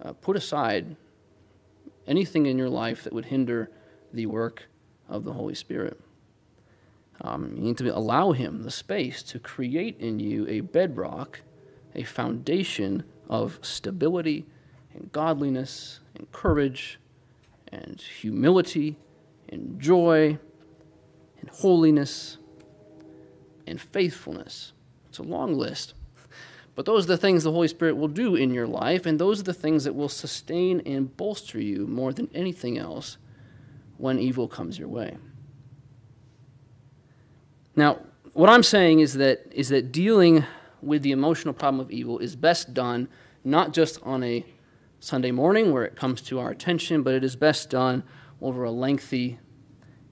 uh, 0.03 0.13
put 0.13 0.35
aside 0.35 0.95
anything 2.05 2.45
in 2.45 2.57
your 2.57 2.69
life 2.69 3.03
that 3.03 3.13
would 3.13 3.25
hinder 3.25 3.71
the 4.13 4.25
work 4.25 4.65
of 5.07 5.23
the 5.23 5.33
Holy 5.33 5.55
Spirit. 5.55 5.99
Um, 7.23 7.53
you 7.55 7.61
need 7.61 7.77
to 7.77 7.95
allow 7.95 8.31
Him 8.31 8.63
the 8.63 8.71
space 8.71 9.21
to 9.23 9.39
create 9.39 9.99
in 9.99 10.19
you 10.19 10.47
a 10.47 10.61
bedrock, 10.61 11.41
a 11.93 12.03
foundation 12.03 13.03
of 13.29 13.59
stability 13.61 14.45
and 14.93 15.11
godliness 15.11 15.99
and 16.15 16.31
courage 16.31 16.99
and 17.71 18.01
humility 18.01 18.97
and 19.49 19.79
joy 19.79 20.37
and 21.39 21.49
holiness 21.49 22.37
and 23.67 23.79
faithfulness. 23.79 24.73
It's 25.09 25.19
a 25.19 25.23
long 25.23 25.53
list. 25.57 25.93
But 26.73 26.85
those 26.85 27.03
are 27.03 27.09
the 27.09 27.17
things 27.17 27.43
the 27.43 27.51
Holy 27.51 27.67
Spirit 27.67 27.97
will 27.97 28.07
do 28.07 28.33
in 28.33 28.53
your 28.53 28.65
life, 28.65 29.05
and 29.05 29.19
those 29.19 29.41
are 29.41 29.43
the 29.43 29.53
things 29.53 29.83
that 29.83 29.93
will 29.93 30.07
sustain 30.07 30.79
and 30.85 31.15
bolster 31.17 31.59
you 31.59 31.85
more 31.85 32.13
than 32.13 32.29
anything 32.33 32.77
else 32.77 33.17
when 33.97 34.17
evil 34.17 34.47
comes 34.47 34.79
your 34.79 34.87
way. 34.87 35.17
Now, 37.75 37.99
what 38.33 38.49
I'm 38.49 38.63
saying 38.63 38.99
is 38.99 39.13
that, 39.15 39.51
is 39.51 39.69
that 39.69 39.91
dealing 39.91 40.45
with 40.81 41.03
the 41.03 41.11
emotional 41.11 41.53
problem 41.53 41.79
of 41.79 41.91
evil 41.91 42.19
is 42.19 42.35
best 42.35 42.73
done 42.73 43.07
not 43.43 43.73
just 43.73 44.01
on 44.03 44.23
a 44.23 44.45
Sunday 44.99 45.31
morning 45.31 45.71
where 45.71 45.83
it 45.83 45.95
comes 45.95 46.21
to 46.21 46.39
our 46.39 46.51
attention, 46.51 47.01
but 47.01 47.13
it 47.13 47.23
is 47.23 47.35
best 47.35 47.69
done 47.69 48.03
over 48.41 48.63
a 48.63 48.71
lengthy 48.71 49.39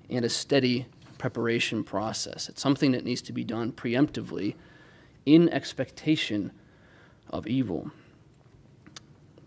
and 0.10 0.26
a 0.26 0.30
steady 0.30 0.88
preparation 1.18 1.84
process. 1.84 2.50
It's 2.50 2.62
something 2.62 2.92
that 2.94 3.04
needs 3.04 3.22
to 3.24 3.34
be 3.34 3.44
done 3.44 3.72
preemptively 3.72 4.56
in 5.26 5.50
expectation 5.50 6.52
of 7.30 7.46
evil. 7.46 7.92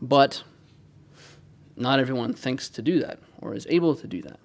But 0.00 0.44
not 1.76 1.98
everyone 1.98 2.34
thinks 2.34 2.68
to 2.70 2.82
do 2.82 3.00
that 3.00 3.18
or 3.40 3.54
is 3.54 3.66
able 3.68 3.96
to 3.96 4.06
do 4.06 4.22
that. 4.22 4.38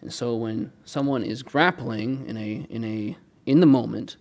And 0.00 0.12
so 0.12 0.36
when 0.36 0.72
someone 0.84 1.24
is 1.24 1.42
grappling 1.42 2.26
in 2.26 2.36
a 2.36 2.66
in 2.70 2.84
a 2.84 3.16
in 3.46 3.60
the 3.60 3.66
moment 3.66 4.16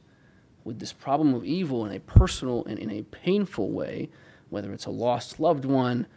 with 0.64 0.80
this 0.80 0.94
problem 0.94 1.34
of 1.34 1.46
evil 1.46 1.86
in 1.86 1.96
a 1.96 2.00
personal 2.00 2.66
and 2.66 2.78
in 2.78 2.92
a 2.92 3.04
painful 3.04 3.72
way, 3.72 4.10
whether 4.50 4.74
it's 4.74 4.86
a 4.86 4.92
lost 4.92 5.40
loved 5.40 5.66
one, 5.66 6.08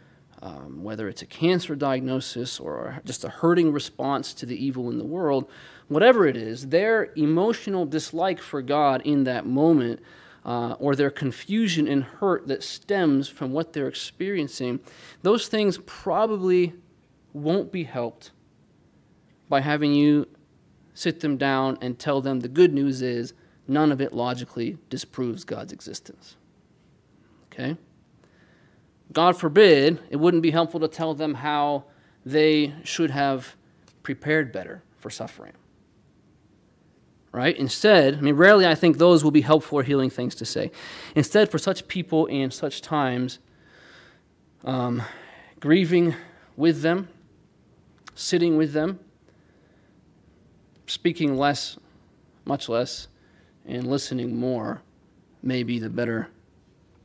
um, 0.41 0.83
whether 0.83 1.07
it's 1.07 1.21
a 1.21 1.25
cancer 1.25 1.75
diagnosis 1.75 2.59
or 2.59 2.99
just 3.05 3.23
a 3.23 3.29
hurting 3.29 3.71
response 3.71 4.33
to 4.33 4.45
the 4.45 4.63
evil 4.63 4.89
in 4.89 4.97
the 4.97 5.05
world, 5.05 5.49
whatever 5.87 6.25
it 6.25 6.35
is, 6.35 6.67
their 6.69 7.13
emotional 7.15 7.85
dislike 7.85 8.41
for 8.41 8.61
God 8.61 9.01
in 9.05 9.23
that 9.25 9.45
moment 9.45 9.99
uh, 10.43 10.73
or 10.79 10.95
their 10.95 11.11
confusion 11.11 11.87
and 11.87 12.03
hurt 12.03 12.47
that 12.47 12.63
stems 12.63 13.29
from 13.29 13.51
what 13.51 13.73
they're 13.73 13.87
experiencing, 13.87 14.79
those 15.21 15.47
things 15.47 15.77
probably 15.85 16.73
won't 17.33 17.71
be 17.71 17.83
helped 17.83 18.31
by 19.51 19.59
having 19.59 19.93
you 19.93 20.27
sit 20.93 21.19
them 21.19 21.37
down, 21.37 21.77
and 21.81 21.97
tell 21.97 22.21
them 22.21 22.39
the 22.39 22.47
good 22.47 22.73
news 22.73 23.01
is 23.01 23.33
none 23.67 23.91
of 23.91 24.01
it 24.01 24.13
logically 24.13 24.77
disproves 24.89 25.43
God's 25.43 25.73
existence. 25.73 26.35
Okay? 27.51 27.77
God 29.11 29.37
forbid, 29.37 29.99
it 30.09 30.17
wouldn't 30.17 30.43
be 30.43 30.51
helpful 30.51 30.79
to 30.79 30.87
tell 30.87 31.13
them 31.13 31.35
how 31.35 31.85
they 32.25 32.73
should 32.83 33.11
have 33.11 33.55
prepared 34.03 34.51
better 34.51 34.83
for 34.97 35.09
suffering. 35.09 35.53
Right? 37.33 37.57
Instead, 37.57 38.15
I 38.15 38.21
mean, 38.21 38.35
rarely 38.35 38.65
I 38.65 38.75
think 38.75 38.97
those 38.97 39.23
will 39.23 39.31
be 39.31 39.41
helpful 39.41 39.79
or 39.79 39.83
healing 39.83 40.09
things 40.09 40.35
to 40.35 40.45
say. 40.45 40.71
Instead, 41.15 41.49
for 41.49 41.57
such 41.57 41.87
people 41.87 42.25
in 42.25 42.51
such 42.51 42.81
times, 42.81 43.39
um, 44.63 45.01
grieving 45.59 46.15
with 46.55 46.81
them, 46.81 47.07
sitting 48.15 48.57
with 48.57 48.73
them, 48.73 48.99
speaking 50.91 51.37
less, 51.37 51.77
much 52.43 52.67
less, 52.67 53.07
and 53.65 53.87
listening 53.87 54.35
more 54.35 54.81
may 55.41 55.63
be 55.63 55.79
the 55.79 55.89
better 55.89 56.27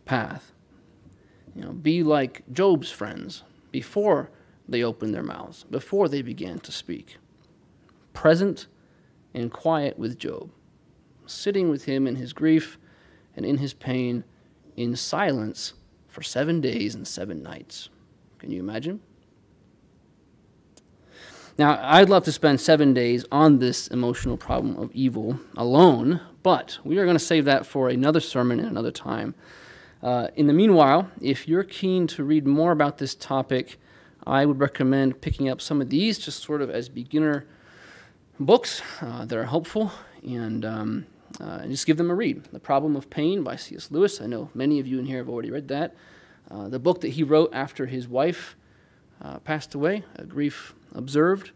path. 0.05 0.50
You 1.55 1.62
know, 1.62 1.73
be 1.73 2.02
like 2.02 2.43
Job's 2.52 2.90
friends 2.90 3.45
before 3.71 4.33
they 4.69 4.83
opened 4.83 5.14
their 5.14 5.23
mouths, 5.23 5.64
before 5.71 6.09
they 6.09 6.21
began 6.21 6.59
to 6.61 6.73
speak. 6.73 7.19
Present 8.12 8.66
and 9.33 9.52
quiet 9.52 9.97
with 9.97 10.19
Job, 10.19 10.50
sitting 11.25 11.71
with 11.71 11.85
him 11.85 12.09
in 12.09 12.16
his 12.16 12.33
grief 12.33 12.78
and 13.37 13.47
in 13.47 13.59
his 13.59 13.73
pain 13.73 14.25
in 14.76 14.97
silence 14.97 15.75
for 16.09 16.23
seven 16.23 16.61
days 16.61 16.97
and 16.97 17.07
seven 17.07 17.40
nights. 17.40 17.88
Can 18.40 18.50
you 18.50 18.59
imagine? 18.59 19.00
Now, 21.59 21.81
I'd 21.83 22.11
love 22.11 22.25
to 22.25 22.33
spend 22.33 22.61
seven 22.61 22.93
days 22.93 23.25
on 23.33 23.61
this 23.61 23.89
emotional 23.89 24.37
problem 24.37 24.77
of 24.77 24.93
evil 24.93 25.41
alone, 25.57 26.21
but 26.43 26.79
we 26.85 26.99
are 26.99 27.05
going 27.05 27.17
to 27.17 27.25
save 27.25 27.47
that 27.47 27.65
for 27.65 27.89
another 27.89 28.21
sermon 28.21 28.61
in 28.61 28.67
another 28.67 28.91
time. 28.91 29.35
Uh, 30.03 30.29
in 30.37 30.49
the 30.49 30.53
meanwhile, 30.53 31.11
if 31.19 31.49
you're 31.49 31.65
keen 31.65 32.07
to 32.09 32.25
read 32.25 32.47
more 32.47 32.73
about 32.73 32.99
this 32.99 33.15
topic, 33.15 33.79
I 34.27 34.45
would 34.45 34.61
recommend 34.61 35.23
picking 35.23 35.49
up 35.49 35.63
some 35.63 35.81
of 35.81 35.89
these 35.89 36.19
just 36.19 36.43
sort 36.43 36.61
of 36.61 36.69
as 36.69 36.91
beginner 36.91 37.47
books 38.39 38.83
uh, 39.01 39.25
that 39.25 39.39
are 39.39 39.47
helpful 39.47 39.93
and 40.23 40.63
um, 40.63 41.07
uh, 41.41 41.67
just 41.67 41.87
give 41.87 41.97
them 41.97 42.11
a 42.11 42.15
read. 42.15 42.45
The 42.53 42.61
Problem 42.61 42.97
of 42.97 43.09
Pain 43.09 43.43
by 43.43 43.57
C.S. 43.57 43.91
Lewis. 43.91 44.21
I 44.21 44.27
know 44.27 44.51
many 44.53 44.79
of 44.79 44.87
you 44.87 44.99
in 44.99 45.07
here 45.07 45.19
have 45.19 45.31
already 45.31 45.51
read 45.51 45.69
that. 45.69 45.95
Uh, 46.51 46.69
the 46.69 46.79
book 46.79 47.01
that 47.01 47.13
he 47.13 47.23
wrote 47.23 47.49
after 47.55 47.87
his 47.87 48.07
wife 48.07 48.57
uh, 49.23 49.39
passed 49.39 49.75
away, 49.75 50.05
a 50.17 50.25
Grief 50.25 50.75
Observed, 50.95 51.50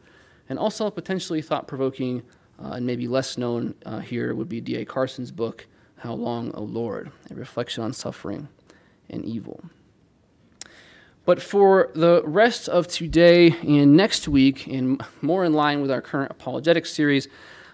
and 0.48 0.58
also 0.58 0.90
potentially 0.90 1.42
thought 1.42 1.66
provoking 1.66 2.22
uh, 2.62 2.72
and 2.72 2.86
maybe 2.86 3.08
less 3.08 3.38
known 3.38 3.74
uh, 3.86 4.00
here 4.00 4.34
would 4.34 4.48
be 4.48 4.60
D.A. 4.60 4.84
Carson's 4.84 5.30
book, 5.30 5.66
How 5.98 6.12
Long, 6.12 6.52
O 6.54 6.62
Lord? 6.62 7.10
A 7.30 7.34
Reflection 7.34 7.82
on 7.82 7.92
Suffering 7.92 8.48
and 9.08 9.24
Evil. 9.24 9.62
But 11.24 11.40
for 11.40 11.90
the 11.94 12.22
rest 12.24 12.68
of 12.68 12.88
today 12.88 13.56
and 13.66 13.96
next 13.96 14.26
week, 14.26 14.66
and 14.66 15.02
more 15.22 15.44
in 15.44 15.52
line 15.52 15.80
with 15.80 15.90
our 15.90 16.00
current 16.00 16.30
apologetics 16.30 16.92
series, 16.92 17.28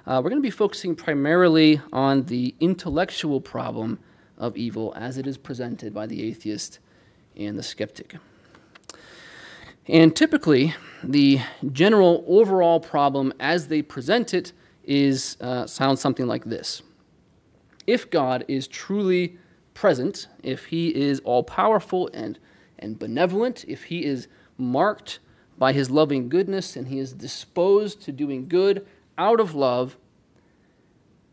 uh, 0.06 0.20
we're 0.22 0.30
going 0.30 0.42
to 0.42 0.46
be 0.46 0.50
focusing 0.50 0.94
primarily 0.94 1.80
on 1.92 2.24
the 2.24 2.54
intellectual 2.60 3.40
problem 3.40 3.98
of 4.38 4.56
evil 4.56 4.92
as 4.96 5.16
it 5.18 5.26
is 5.26 5.38
presented 5.38 5.94
by 5.94 6.06
the 6.06 6.22
atheist 6.22 6.78
and 7.36 7.58
the 7.58 7.62
skeptic. 7.62 8.16
And 9.88 10.16
typically, 10.16 10.74
the 11.02 11.40
general 11.72 12.24
overall 12.26 12.80
problem 12.80 13.32
as 13.38 13.68
they 13.68 13.82
present 13.82 14.34
it 14.34 14.52
is 14.84 15.36
uh, 15.40 15.66
sounds 15.66 16.00
something 16.00 16.26
like 16.26 16.44
this. 16.44 16.82
If 17.86 18.10
God 18.10 18.44
is 18.48 18.66
truly 18.66 19.38
present, 19.74 20.26
if 20.42 20.66
he 20.66 20.88
is 20.88 21.20
all 21.20 21.44
powerful 21.44 22.10
and, 22.12 22.38
and 22.78 22.98
benevolent, 22.98 23.64
if 23.68 23.84
he 23.84 24.04
is 24.04 24.26
marked 24.58 25.20
by 25.58 25.72
his 25.72 25.90
loving 25.90 26.28
goodness 26.28 26.74
and 26.74 26.88
he 26.88 26.98
is 26.98 27.12
disposed 27.12 28.02
to 28.02 28.12
doing 28.12 28.48
good 28.48 28.86
out 29.16 29.38
of 29.38 29.54
love, 29.54 29.96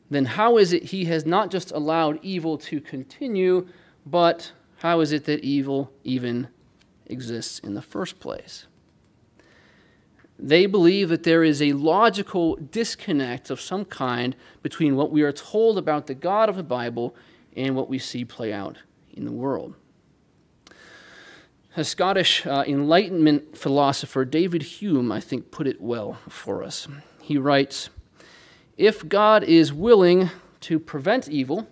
then 0.09 0.25
how 0.25 0.57
is 0.57 0.73
it 0.73 0.83
he 0.85 1.05
has 1.05 1.25
not 1.25 1.49
just 1.49 1.71
allowed 1.71 2.19
evil 2.21 2.57
to 2.57 2.79
continue, 2.79 3.67
but 4.05 4.51
how 4.77 4.99
is 4.99 5.11
it 5.11 5.25
that 5.25 5.43
evil 5.43 5.91
even 6.03 6.47
exists 7.05 7.59
in 7.59 7.73
the 7.73 7.81
first 7.81 8.19
place? 8.19 8.67
They 10.39 10.65
believe 10.65 11.09
that 11.09 11.23
there 11.23 11.43
is 11.43 11.61
a 11.61 11.73
logical 11.73 12.55
disconnect 12.55 13.49
of 13.49 13.61
some 13.61 13.85
kind 13.85 14.35
between 14.61 14.95
what 14.95 15.11
we 15.11 15.21
are 15.21 15.31
told 15.31 15.77
about 15.77 16.07
the 16.07 16.15
God 16.15 16.49
of 16.49 16.57
the 16.57 16.63
Bible 16.63 17.15
and 17.55 17.75
what 17.75 17.89
we 17.89 17.99
see 17.99 18.25
play 18.25 18.51
out 18.51 18.79
in 19.13 19.25
the 19.25 19.31
world. 19.31 19.75
A 21.75 21.83
Scottish 21.83 22.45
uh, 22.45 22.63
Enlightenment 22.67 23.57
philosopher, 23.57 24.25
David 24.25 24.63
Hume, 24.63 25.11
I 25.11 25.19
think, 25.19 25.49
put 25.49 25.65
it 25.65 25.81
well 25.81 26.19
for 26.29 26.63
us. 26.63 26.87
He 27.21 27.37
writes 27.37 27.89
If 28.77 29.07
God 29.07 29.43
is 29.43 29.73
willing 29.73 30.29
to 30.61 30.79
prevent 30.79 31.29
evil, 31.29 31.67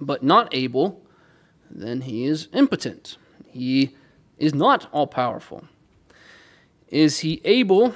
but 0.00 0.22
not 0.22 0.54
able, 0.54 1.02
then 1.70 2.02
he 2.02 2.26
is 2.26 2.48
impotent. 2.52 3.16
He 3.46 3.96
is 4.42 4.52
not 4.52 4.88
all 4.90 5.06
powerful. 5.06 5.62
Is 6.88 7.20
he 7.20 7.40
able 7.44 7.94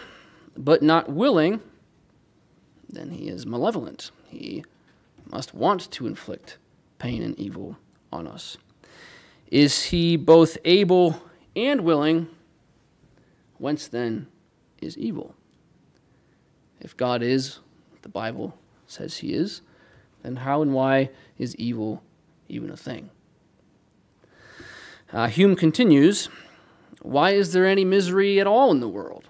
but 0.56 0.80
not 0.80 1.10
willing? 1.10 1.60
Then 2.88 3.10
he 3.10 3.28
is 3.28 3.44
malevolent. 3.44 4.12
He 4.28 4.64
must 5.28 5.54
want 5.54 5.90
to 5.90 6.06
inflict 6.06 6.56
pain 7.00 7.20
and 7.20 7.36
evil 7.36 7.76
on 8.12 8.28
us. 8.28 8.58
Is 9.50 9.86
he 9.86 10.16
both 10.16 10.56
able 10.64 11.20
and 11.56 11.80
willing? 11.80 12.28
Whence 13.58 13.88
then 13.88 14.28
is 14.80 14.96
evil? 14.96 15.34
If 16.80 16.96
God 16.96 17.24
is, 17.24 17.58
the 18.02 18.08
Bible 18.08 18.56
says 18.86 19.16
he 19.16 19.34
is, 19.34 19.62
then 20.22 20.36
how 20.36 20.62
and 20.62 20.72
why 20.72 21.10
is 21.38 21.56
evil 21.56 22.04
even 22.48 22.70
a 22.70 22.76
thing? 22.76 23.10
Uh, 25.12 25.28
Hume 25.28 25.56
continues 25.56 26.28
why 27.06 27.30
is 27.30 27.52
there 27.52 27.66
any 27.66 27.84
misery 27.84 28.40
at 28.40 28.48
all 28.48 28.72
in 28.72 28.80
the 28.80 28.88
world? 28.88 29.28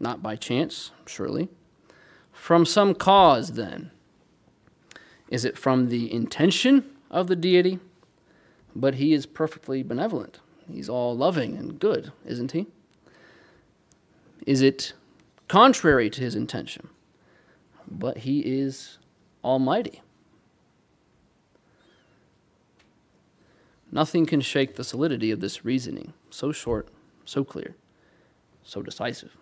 Not 0.00 0.24
by 0.24 0.34
chance, 0.34 0.90
surely. 1.06 1.48
From 2.32 2.66
some 2.66 2.94
cause, 2.94 3.52
then. 3.52 3.92
Is 5.30 5.44
it 5.44 5.56
from 5.56 5.88
the 5.88 6.12
intention 6.12 6.84
of 7.08 7.28
the 7.28 7.36
deity? 7.36 7.78
But 8.74 8.96
he 8.96 9.12
is 9.12 9.24
perfectly 9.24 9.84
benevolent. 9.84 10.40
He's 10.68 10.88
all 10.88 11.16
loving 11.16 11.56
and 11.56 11.78
good, 11.78 12.12
isn't 12.24 12.50
he? 12.50 12.66
Is 14.46 14.62
it 14.62 14.92
contrary 15.46 16.10
to 16.10 16.20
his 16.20 16.34
intention? 16.34 16.88
But 17.88 18.18
he 18.18 18.40
is 18.40 18.98
almighty. 19.44 20.02
Nothing 23.96 24.26
can 24.26 24.42
shake 24.42 24.76
the 24.76 24.84
solidity 24.84 25.30
of 25.30 25.40
this 25.40 25.64
reasoning, 25.64 26.12
so 26.28 26.52
short 26.52 26.88
so 27.24 27.42
clear, 27.42 27.74
so 28.62 28.82
decisive. 28.82 29.34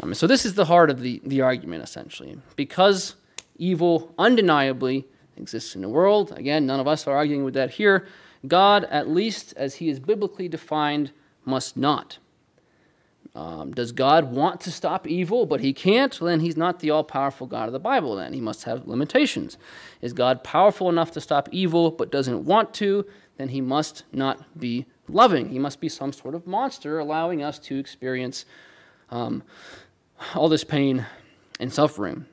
Um, 0.00 0.14
so, 0.14 0.28
this 0.28 0.46
is 0.46 0.54
the 0.54 0.66
heart 0.66 0.88
of 0.88 1.00
the, 1.00 1.20
the 1.24 1.40
argument, 1.40 1.82
essentially. 1.82 2.38
Because 2.54 3.16
evil 3.58 4.14
undeniably 4.16 5.04
exists 5.36 5.74
in 5.74 5.82
the 5.82 5.88
world, 5.88 6.32
again, 6.36 6.64
none 6.64 6.78
of 6.78 6.86
us 6.86 7.08
are 7.08 7.16
arguing 7.16 7.42
with 7.42 7.54
that 7.54 7.70
here, 7.70 8.06
God, 8.46 8.84
at 8.84 9.08
least 9.08 9.52
as 9.56 9.74
he 9.74 9.88
is 9.88 9.98
biblically 9.98 10.46
defined, 10.46 11.10
must 11.44 11.76
not. 11.76 12.18
Um, 13.34 13.70
does 13.72 13.92
God 13.92 14.32
want 14.32 14.60
to 14.62 14.72
stop 14.72 15.06
evil, 15.06 15.46
but 15.46 15.60
he 15.60 15.72
can't? 15.72 16.18
Then 16.18 16.40
he's 16.40 16.56
not 16.56 16.80
the 16.80 16.90
all 16.90 17.04
powerful 17.04 17.46
God 17.46 17.68
of 17.68 17.72
the 17.72 17.78
Bible, 17.78 18.16
then. 18.16 18.32
He 18.32 18.40
must 18.40 18.64
have 18.64 18.88
limitations. 18.88 19.56
Is 20.00 20.12
God 20.12 20.42
powerful 20.42 20.88
enough 20.88 21.12
to 21.12 21.20
stop 21.20 21.48
evil, 21.52 21.92
but 21.92 22.10
doesn't 22.10 22.44
want 22.44 22.74
to? 22.74 23.06
Then 23.36 23.50
he 23.50 23.60
must 23.60 24.02
not 24.12 24.58
be 24.58 24.86
loving. 25.08 25.50
He 25.50 25.58
must 25.58 25.80
be 25.80 25.88
some 25.88 26.12
sort 26.12 26.34
of 26.34 26.46
monster, 26.46 26.98
allowing 26.98 27.42
us 27.42 27.58
to 27.60 27.78
experience 27.78 28.44
um, 29.10 29.44
all 30.34 30.48
this 30.48 30.64
pain 30.64 31.06
and 31.60 31.72
suffering. 31.72 32.26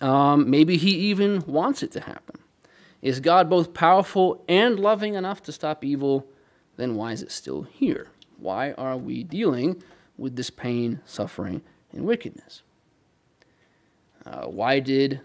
Um, 0.00 0.50
maybe 0.50 0.76
he 0.76 0.90
even 0.90 1.44
wants 1.46 1.82
it 1.84 1.92
to 1.92 2.00
happen. 2.00 2.40
Is 3.00 3.20
God 3.20 3.48
both 3.48 3.74
powerful 3.74 4.44
and 4.48 4.78
loving 4.80 5.14
enough 5.14 5.42
to 5.44 5.52
stop 5.52 5.84
evil? 5.84 6.26
Then 6.76 6.96
why 6.96 7.12
is 7.12 7.22
it 7.22 7.30
still 7.30 7.62
here? 7.62 8.08
Why 8.38 8.72
are 8.72 8.96
we 8.96 9.22
dealing 9.22 9.82
with 10.16 10.36
this 10.36 10.50
pain, 10.50 11.00
suffering, 11.04 11.62
and 11.92 12.04
wickedness? 12.04 12.62
Uh, 14.24 14.46
why 14.46 14.80
did 14.80 15.20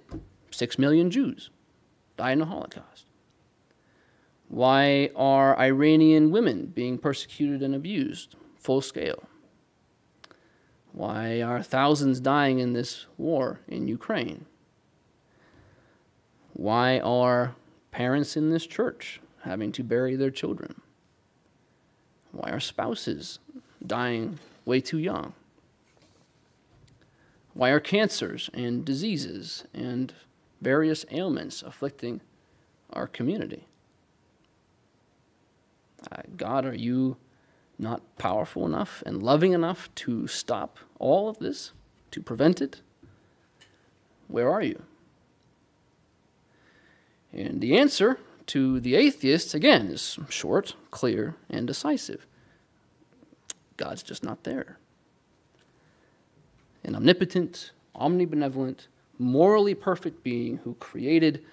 six 0.51 0.77
million 0.77 1.09
Jews 1.09 1.49
die 2.17 2.31
in 2.31 2.39
the 2.39 2.45
Holocaust? 2.45 3.05
Why 4.47 5.09
are 5.15 5.57
Iranian 5.57 6.29
women 6.29 6.67
being 6.67 6.97
persecuted 6.97 7.63
and 7.63 7.73
abused 7.73 8.35
full 8.57 8.81
scale? 8.81 9.23
Why 10.91 11.41
are 11.41 11.63
thousands 11.63 12.19
dying 12.19 12.59
in 12.59 12.73
this 12.73 13.05
war 13.17 13.61
in 13.67 13.87
Ukraine? 13.87 14.45
Why 16.53 16.99
are 16.99 17.55
parents 17.91 18.35
in 18.35 18.49
this 18.49 18.67
church 18.67 19.21
having 19.43 19.71
to 19.71 19.83
bury 19.83 20.15
their 20.15 20.29
children? 20.29 20.81
Why 22.33 22.51
are 22.51 22.59
spouses 22.59 23.39
dying 23.85 24.37
way 24.65 24.81
too 24.81 24.97
young? 24.97 25.33
Why 27.53 27.69
are 27.69 27.79
cancers 27.79 28.49
and 28.53 28.85
diseases 28.85 29.65
and 29.73 30.13
various 30.61 31.05
ailments 31.11 31.61
afflicting 31.61 32.21
our 32.91 33.07
community? 33.07 33.67
Uh, 36.11 36.21
God, 36.37 36.65
are 36.65 36.73
you 36.73 37.17
not 37.77 38.01
powerful 38.17 38.65
enough 38.65 39.03
and 39.05 39.21
loving 39.21 39.53
enough 39.53 39.93
to 39.95 40.27
stop 40.27 40.77
all 40.99 41.27
of 41.27 41.39
this, 41.39 41.71
to 42.11 42.21
prevent 42.21 42.61
it? 42.61 42.81
Where 44.27 44.49
are 44.49 44.61
you? 44.61 44.83
And 47.33 47.61
the 47.61 47.77
answer 47.77 48.19
to 48.47 48.79
the 48.79 48.95
atheists, 48.95 49.53
again, 49.53 49.87
is 49.87 50.17
short, 50.29 50.75
clear, 50.89 51.35
and 51.49 51.67
decisive 51.67 52.25
God's 53.81 54.03
just 54.03 54.23
not 54.23 54.43
there. 54.43 54.77
An 56.83 56.95
omnipotent, 56.95 57.71
omnibenevolent, 57.95 58.87
morally 59.17 59.73
perfect 59.73 60.23
being 60.23 60.57
who 60.57 60.75
created 60.75 61.43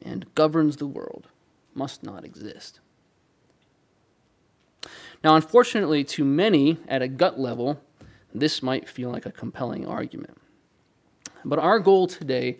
and 0.00 0.32
governs 0.36 0.76
the 0.76 0.86
world 0.86 1.26
must 1.74 2.04
not 2.04 2.24
exist. 2.24 2.78
Now, 5.24 5.34
unfortunately, 5.34 6.04
to 6.04 6.24
many 6.24 6.78
at 6.86 7.02
a 7.02 7.08
gut 7.08 7.40
level, 7.40 7.80
this 8.32 8.62
might 8.62 8.88
feel 8.88 9.10
like 9.10 9.26
a 9.26 9.32
compelling 9.32 9.84
argument. 9.84 10.38
But 11.44 11.58
our 11.58 11.80
goal 11.80 12.06
today 12.06 12.58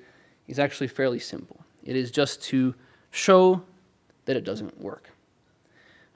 is 0.49 0.59
actually 0.59 0.89
fairly 0.89 1.21
simple 1.21 1.65
it 1.85 1.95
is 1.95 2.11
just 2.11 2.43
to 2.45 2.75
show 3.13 3.63
that 4.25 4.37
it 4.37 4.43
doesn't 4.43 4.81
work. 4.81 5.14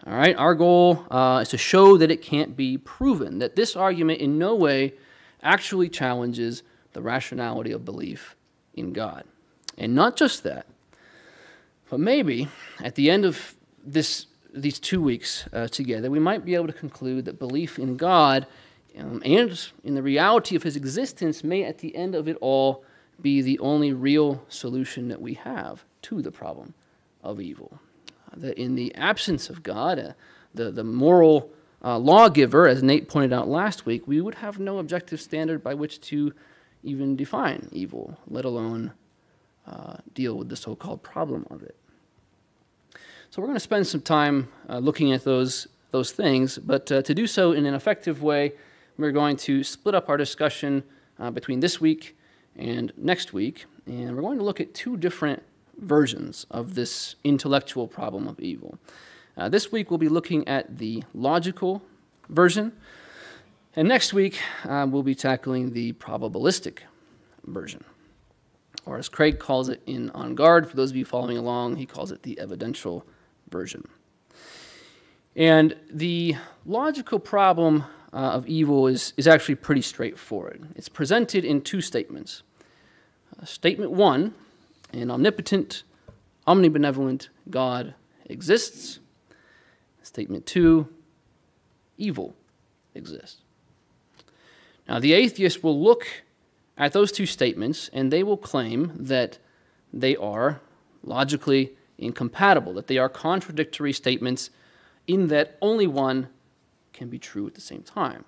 All 0.06 0.14
right, 0.14 0.36
our 0.36 0.54
goal 0.54 1.04
uh, 1.10 1.40
is 1.42 1.48
to 1.50 1.58
show 1.58 1.96
that 1.96 2.10
it 2.10 2.22
can't 2.22 2.56
be 2.56 2.78
proven, 2.78 3.38
that 3.40 3.56
this 3.56 3.74
argument 3.74 4.20
in 4.20 4.38
no 4.38 4.54
way 4.54 4.94
actually 5.42 5.88
challenges 5.88 6.62
the 6.92 7.02
rationality 7.02 7.72
of 7.72 7.84
belief 7.84 8.36
in 8.74 8.92
God. 8.92 9.24
And 9.76 9.94
not 9.94 10.16
just 10.16 10.44
that, 10.44 10.66
but 11.90 12.00
maybe 12.00 12.48
at 12.82 12.94
the 12.94 13.10
end 13.10 13.24
of 13.24 13.54
this 13.84 14.26
these 14.54 14.78
two 14.78 15.00
weeks 15.02 15.46
uh, 15.52 15.68
together, 15.68 16.10
we 16.10 16.18
might 16.18 16.44
be 16.44 16.54
able 16.54 16.66
to 16.66 16.72
conclude 16.72 17.26
that 17.26 17.38
belief 17.38 17.78
in 17.78 17.96
God 17.96 18.46
um, 18.98 19.22
and 19.24 19.68
in 19.84 19.94
the 19.94 20.02
reality 20.02 20.56
of 20.56 20.62
his 20.62 20.76
existence 20.76 21.44
may, 21.44 21.64
at 21.64 21.78
the 21.78 21.94
end 21.94 22.14
of 22.14 22.28
it 22.28 22.36
all, 22.40 22.84
be 23.20 23.42
the 23.42 23.58
only 23.58 23.92
real 23.92 24.44
solution 24.48 25.08
that 25.08 25.20
we 25.20 25.34
have 25.34 25.84
to 26.02 26.22
the 26.22 26.30
problem 26.30 26.74
of 27.22 27.40
evil. 27.40 27.80
That 28.36 28.58
in 28.58 28.74
the 28.74 28.94
absence 28.94 29.50
of 29.50 29.62
God, 29.62 29.98
uh, 29.98 30.12
the, 30.54 30.70
the 30.70 30.84
moral 30.84 31.50
uh, 31.84 31.98
lawgiver, 31.98 32.66
as 32.66 32.82
Nate 32.82 33.08
pointed 33.08 33.32
out 33.32 33.48
last 33.48 33.86
week, 33.86 34.06
we 34.06 34.20
would 34.20 34.36
have 34.36 34.58
no 34.58 34.78
objective 34.78 35.20
standard 35.20 35.62
by 35.62 35.74
which 35.74 36.00
to 36.02 36.32
even 36.82 37.16
define 37.16 37.68
evil, 37.72 38.18
let 38.28 38.44
alone 38.44 38.92
uh, 39.66 39.96
deal 40.14 40.34
with 40.34 40.48
the 40.48 40.56
so 40.56 40.74
called 40.74 41.02
problem 41.02 41.46
of 41.50 41.62
it. 41.62 41.76
So 43.30 43.42
we're 43.42 43.48
going 43.48 43.56
to 43.56 43.60
spend 43.60 43.86
some 43.86 44.00
time 44.00 44.48
uh, 44.68 44.78
looking 44.78 45.12
at 45.12 45.24
those, 45.24 45.68
those 45.90 46.12
things, 46.12 46.58
but 46.58 46.90
uh, 46.90 47.02
to 47.02 47.14
do 47.14 47.26
so 47.26 47.52
in 47.52 47.66
an 47.66 47.74
effective 47.74 48.22
way, 48.22 48.52
we're 48.96 49.12
going 49.12 49.36
to 49.36 49.62
split 49.62 49.94
up 49.94 50.08
our 50.08 50.16
discussion 50.16 50.82
uh, 51.18 51.30
between 51.30 51.60
this 51.60 51.80
week 51.80 52.16
and 52.56 52.92
next 52.96 53.32
week, 53.32 53.66
and 53.86 54.16
we're 54.16 54.22
going 54.22 54.38
to 54.38 54.44
look 54.44 54.60
at 54.60 54.74
two 54.74 54.96
different 54.96 55.42
versions 55.78 56.46
of 56.50 56.74
this 56.74 57.16
intellectual 57.24 57.86
problem 57.86 58.28
of 58.28 58.38
evil. 58.40 58.78
Uh, 59.36 59.48
this 59.48 59.70
week 59.70 59.90
we'll 59.90 59.98
be 59.98 60.08
looking 60.08 60.46
at 60.48 60.78
the 60.78 61.02
logical 61.14 61.82
version, 62.28 62.72
and 63.76 63.88
next 63.88 64.12
week 64.12 64.40
uh, 64.64 64.86
we'll 64.88 65.02
be 65.02 65.14
tackling 65.14 65.72
the 65.72 65.92
probabilistic 65.94 66.80
version 67.44 67.84
or 68.88 68.96
as 68.96 69.08
Craig 69.10 69.38
calls 69.38 69.68
it 69.68 69.82
in 69.84 70.08
On 70.10 70.34
Guard, 70.34 70.68
for 70.68 70.74
those 70.74 70.90
of 70.90 70.96
you 70.96 71.04
following 71.04 71.36
along, 71.36 71.76
he 71.76 71.84
calls 71.84 72.10
it 72.10 72.22
the 72.22 72.38
evidential 72.40 73.04
version. 73.50 73.86
And 75.36 75.76
the 75.90 76.36
logical 76.64 77.18
problem 77.18 77.84
uh, 78.14 78.16
of 78.16 78.46
evil 78.46 78.86
is, 78.86 79.12
is 79.18 79.28
actually 79.28 79.56
pretty 79.56 79.82
straightforward. 79.82 80.68
It's 80.74 80.88
presented 80.88 81.44
in 81.44 81.60
two 81.60 81.82
statements. 81.82 82.42
Uh, 83.38 83.44
statement 83.44 83.90
one 83.90 84.34
an 84.92 85.10
omnipotent, 85.10 85.82
omnibenevolent 86.46 87.28
God 87.50 87.94
exists. 88.26 89.00
Statement 90.02 90.46
two 90.46 90.88
evil 91.96 92.34
exists. 92.94 93.42
Now, 94.88 94.98
the 94.98 95.12
atheist 95.12 95.62
will 95.62 95.78
look 95.78 96.06
at 96.78 96.92
those 96.92 97.12
two 97.12 97.26
statements 97.26 97.90
and 97.92 98.10
they 98.10 98.22
will 98.22 98.38
claim 98.38 98.92
that 98.96 99.38
they 99.92 100.16
are 100.16 100.60
logically 101.02 101.72
incompatible, 101.98 102.72
that 102.74 102.86
they 102.86 102.98
are 102.98 103.08
contradictory 103.08 103.92
statements 103.92 104.50
in 105.06 105.28
that 105.28 105.58
only 105.60 105.86
one 105.86 106.28
can 106.92 107.08
be 107.08 107.18
true 107.18 107.46
at 107.46 107.54
the 107.54 107.60
same 107.60 107.82
time. 107.82 108.24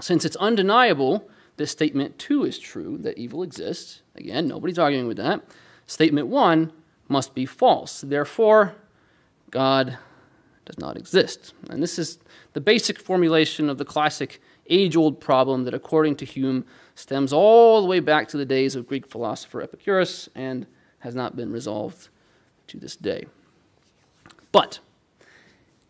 Since 0.00 0.24
it's 0.24 0.36
undeniable 0.36 1.28
this 1.56 1.70
statement 1.70 2.18
two 2.18 2.44
is 2.44 2.58
true, 2.58 2.98
that 2.98 3.16
evil 3.18 3.42
exists, 3.42 4.02
again, 4.14 4.46
nobody's 4.46 4.78
arguing 4.78 5.06
with 5.06 5.16
that, 5.16 5.42
statement 5.86 6.28
one 6.28 6.72
must 7.08 7.34
be 7.34 7.46
false. 7.46 8.00
Therefore, 8.00 8.74
God 9.50 9.98
does 10.64 10.78
not 10.78 10.96
exist. 10.96 11.54
And 11.70 11.82
this 11.82 11.98
is 11.98 12.18
the 12.52 12.60
basic 12.60 12.98
formulation 12.98 13.70
of 13.70 13.78
the 13.78 13.84
classic 13.84 14.40
age 14.68 14.96
old 14.96 15.20
problem 15.20 15.64
that, 15.64 15.74
according 15.74 16.16
to 16.16 16.24
Hume, 16.24 16.64
stems 16.94 17.32
all 17.32 17.80
the 17.80 17.86
way 17.86 18.00
back 18.00 18.28
to 18.28 18.36
the 18.36 18.44
days 18.44 18.74
of 18.74 18.88
Greek 18.88 19.06
philosopher 19.06 19.62
Epicurus 19.62 20.28
and 20.34 20.66
has 20.98 21.14
not 21.14 21.36
been 21.36 21.52
resolved 21.52 22.08
to 22.66 22.78
this 22.78 22.96
day. 22.96 23.26
But 24.50 24.80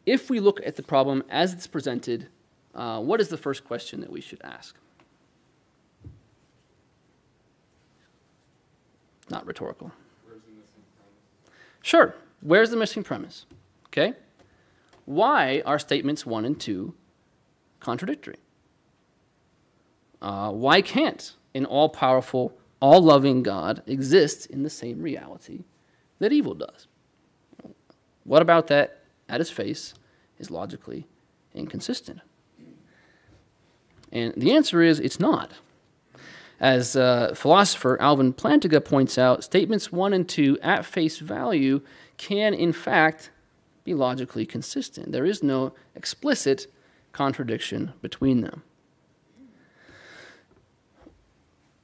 if 0.04 0.28
we 0.28 0.40
look 0.40 0.60
at 0.64 0.76
the 0.76 0.82
problem 0.82 1.22
as 1.30 1.52
it's 1.52 1.66
presented, 1.66 2.28
uh, 2.74 3.00
what 3.00 3.20
is 3.20 3.28
the 3.28 3.38
first 3.38 3.64
question 3.64 4.00
that 4.00 4.10
we 4.10 4.20
should 4.20 4.40
ask? 4.44 4.76
Not 9.30 9.46
rhetorical. 9.46 9.92
Sure. 11.82 12.14
Where's 12.40 12.70
the 12.70 12.76
missing 12.76 13.02
premise? 13.02 13.46
Okay. 13.86 14.14
Why 15.04 15.62
are 15.64 15.78
statements 15.78 16.26
one 16.26 16.44
and 16.44 16.60
two 16.60 16.94
contradictory? 17.80 18.38
Uh, 20.20 20.50
why 20.50 20.80
can't 20.80 21.34
an 21.56 21.64
all 21.64 21.88
powerful, 21.88 22.52
all 22.80 23.00
loving 23.02 23.42
God 23.42 23.82
exist 23.86 24.46
in 24.46 24.62
the 24.62 24.70
same 24.70 25.00
reality 25.00 25.64
that 26.18 26.32
evil 26.32 26.54
does. 26.54 26.86
What 28.24 28.42
about 28.42 28.66
that 28.66 29.02
at 29.28 29.40
its 29.40 29.50
face 29.50 29.94
is 30.38 30.50
logically 30.50 31.06
inconsistent? 31.54 32.20
And 34.12 34.34
the 34.36 34.52
answer 34.52 34.82
is 34.82 35.00
it's 35.00 35.18
not. 35.18 35.52
As 36.58 36.96
uh, 36.96 37.34
philosopher 37.34 38.00
Alvin 38.00 38.32
Plantinga 38.32 38.84
points 38.84 39.18
out, 39.18 39.44
statements 39.44 39.92
1 39.92 40.12
and 40.12 40.28
2 40.28 40.58
at 40.62 40.84
face 40.84 41.18
value 41.18 41.82
can, 42.16 42.54
in 42.54 42.72
fact, 42.72 43.30
be 43.84 43.92
logically 43.92 44.46
consistent. 44.46 45.12
There 45.12 45.26
is 45.26 45.42
no 45.42 45.74
explicit 45.94 46.66
contradiction 47.12 47.92
between 48.00 48.40
them. 48.40 48.62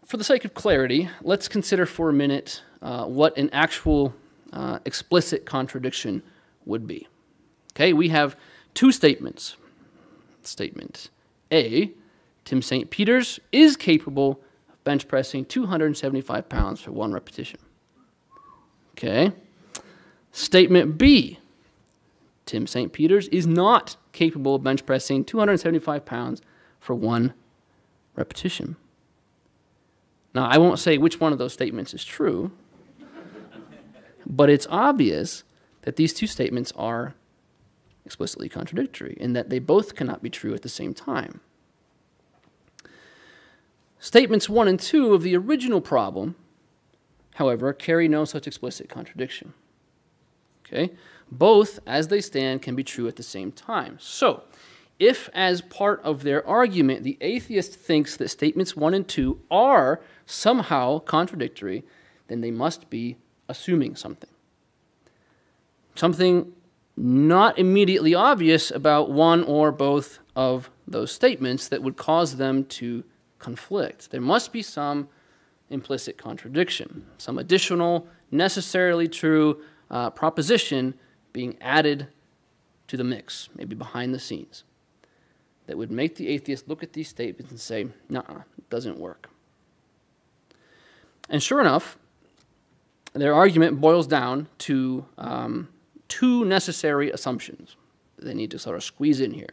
For 0.07 0.17
the 0.17 0.25
sake 0.25 0.45
of 0.45 0.55
clarity, 0.55 1.09
let's 1.23 1.49
consider 1.49 1.87
for 1.87 2.09
a 2.09 2.13
minute 2.13 2.63
uh, 2.81 3.05
what 3.05 3.37
an 3.37 3.51
actual 3.51 4.15
uh, 4.53 4.79
explicit 4.85 5.47
contradiction 5.47 6.23
would 6.67 6.87
be. 6.87 7.09
Okay, 7.73 7.93
we 7.93 8.09
have 8.09 8.37
two 8.75 8.93
statements. 8.93 9.57
Statement 10.43 11.09
A 11.51 11.93
Tim 12.45 12.63
St. 12.63 12.91
Peter's 12.91 13.41
is 13.53 13.77
capable 13.77 14.42
bench 14.85 15.09
pressing 15.09 15.45
275 15.45 16.49
pounds 16.49 16.81
for 16.81 16.93
one 16.93 17.13
repetition. 17.13 17.61
Okay. 18.97 19.33
Statement 20.33 20.99
B 20.99 21.39
Tim 22.47 22.67
St. 22.67 22.93
Peter's 22.93 23.29
is 23.29 23.47
not 23.47 23.97
capable 24.13 24.55
of 24.55 24.63
bench 24.63 24.85
pressing 24.85 25.25
275 25.25 26.05
pounds 26.05 26.43
for 26.81 26.95
one 26.95 27.33
repetition. 28.17 28.77
Now, 30.35 30.47
I 30.47 30.59
won't 30.59 30.79
say 30.79 30.99
which 30.99 31.21
one 31.21 31.33
of 31.33 31.39
those 31.39 31.53
statements 31.53 31.95
is 31.95 32.05
true, 32.05 32.51
but 34.27 34.51
it's 34.51 34.67
obvious 34.71 35.45
that 35.83 35.97
these 35.97 36.13
two 36.13 36.27
statements 36.27 36.73
are 36.77 37.15
explicitly 38.05 38.49
contradictory 38.49 39.17
and 39.21 39.37
that 39.37 39.49
they 39.49 39.59
both 39.59 39.95
cannot 39.95 40.23
be 40.23 40.31
true 40.31 40.55
at 40.55 40.63
the 40.63 40.69
same 40.69 40.95
time. 40.95 41.41
Statements 44.03 44.49
1 44.49 44.67
and 44.67 44.81
2 44.81 45.15
of 45.15 45.23
the 45.23 45.37
original 45.37 45.81
problem, 45.81 46.35
however, 47.37 47.73
carry 47.73 48.09
no 48.09 48.25
such 48.25 48.49
explicit 48.49 48.89
contradiction. 48.89 49.55
Okay? 50.67 50.91
Both, 51.31 51.79
as 51.87 52.09
they 52.09 52.21
stand, 52.21 52.63
can 52.63 52.75
be 52.75 52.83
true 52.83 53.07
at 53.07 53.15
the 53.15 53.23
same 53.23 53.53
time. 53.53 53.99
So, 54.01 54.43
if 54.99 55.31
as 55.33 55.61
part 55.61 56.03
of 56.03 56.25
their 56.25 56.45
argument 56.45 57.05
the 57.05 57.17
atheist 57.21 57.77
thinks 57.77 58.17
that 58.17 58.29
statements 58.29 58.75
1 58.75 58.93
and 58.93 59.07
2 59.07 59.39
are 59.53 60.01
somehow 60.27 60.99
contradictory, 60.99 61.85
then 62.27 62.41
they 62.41 62.51
must 62.51 62.91
be 62.91 63.19
assuming 63.49 63.95
something. 63.95 64.31
Something 65.95 66.53
not 66.97 67.57
immediately 67.57 68.17
obvious 68.17 68.73
about 68.73 69.13
one 69.13 69.45
or 69.45 69.71
both 69.71 70.19
of 70.35 70.71
those 70.89 71.13
statements 71.13 71.69
that 71.69 71.85
would 71.85 71.97
cause 71.97 72.37
them 72.37 72.65
to 72.65 73.05
conflict. 73.43 74.11
There 74.11 74.21
must 74.21 74.53
be 74.53 74.63
some 74.63 75.09
implicit 75.69 76.17
contradiction, 76.17 77.05
some 77.19 77.39
additional, 77.39 78.07
necessarily 78.31 79.09
true 79.09 79.63
uh, 79.91 80.11
proposition 80.11 80.95
being 81.33 81.57
added 81.61 82.07
to 82.89 82.97
the 82.97 83.05
mix, 83.05 83.49
maybe 83.57 83.75
behind 83.75 84.15
the 84.15 84.19
scenes, 84.19 84.65
that 85.67 85.77
would 85.77 85.91
make 85.91 86.17
the 86.17 86.29
atheist 86.29 86.69
look 86.69 86.83
at 86.83 86.93
these 86.93 87.09
statements 87.09 87.51
and 87.51 87.61
say, 87.61 87.89
nah, 88.09 88.21
it 88.59 88.71
doesn't 88.71 88.99
work. 88.99 89.29
And 91.29 91.43
sure 91.43 91.61
enough, 91.61 91.99
their 93.15 93.35
argument 93.35 93.81
boils 93.81 94.07
down 94.07 94.49
to 94.59 95.05
um, 95.19 95.69
two 96.09 96.45
necessary 96.45 97.11
assumptions 97.11 97.77
that 98.17 98.25
they 98.25 98.35
need 98.35 98.51
to 98.51 98.59
sort 98.59 98.77
of 98.77 98.85
squeeze 98.85 99.21
in 99.21 99.33
here. 99.33 99.49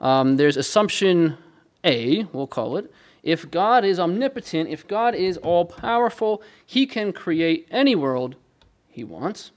Um, 0.00 0.36
there's 0.36 0.56
assumption 0.56 1.36
A, 1.84 2.24
we'll 2.32 2.46
call 2.46 2.76
it. 2.76 2.92
If 3.22 3.50
God 3.50 3.84
is 3.84 4.00
omnipotent, 4.00 4.68
if 4.68 4.86
God 4.86 5.14
is 5.14 5.36
all 5.38 5.64
powerful, 5.64 6.42
he 6.64 6.86
can 6.86 7.12
create 7.12 7.68
any 7.70 7.94
world 7.94 8.36
he 8.88 9.04
wants. 9.04 9.50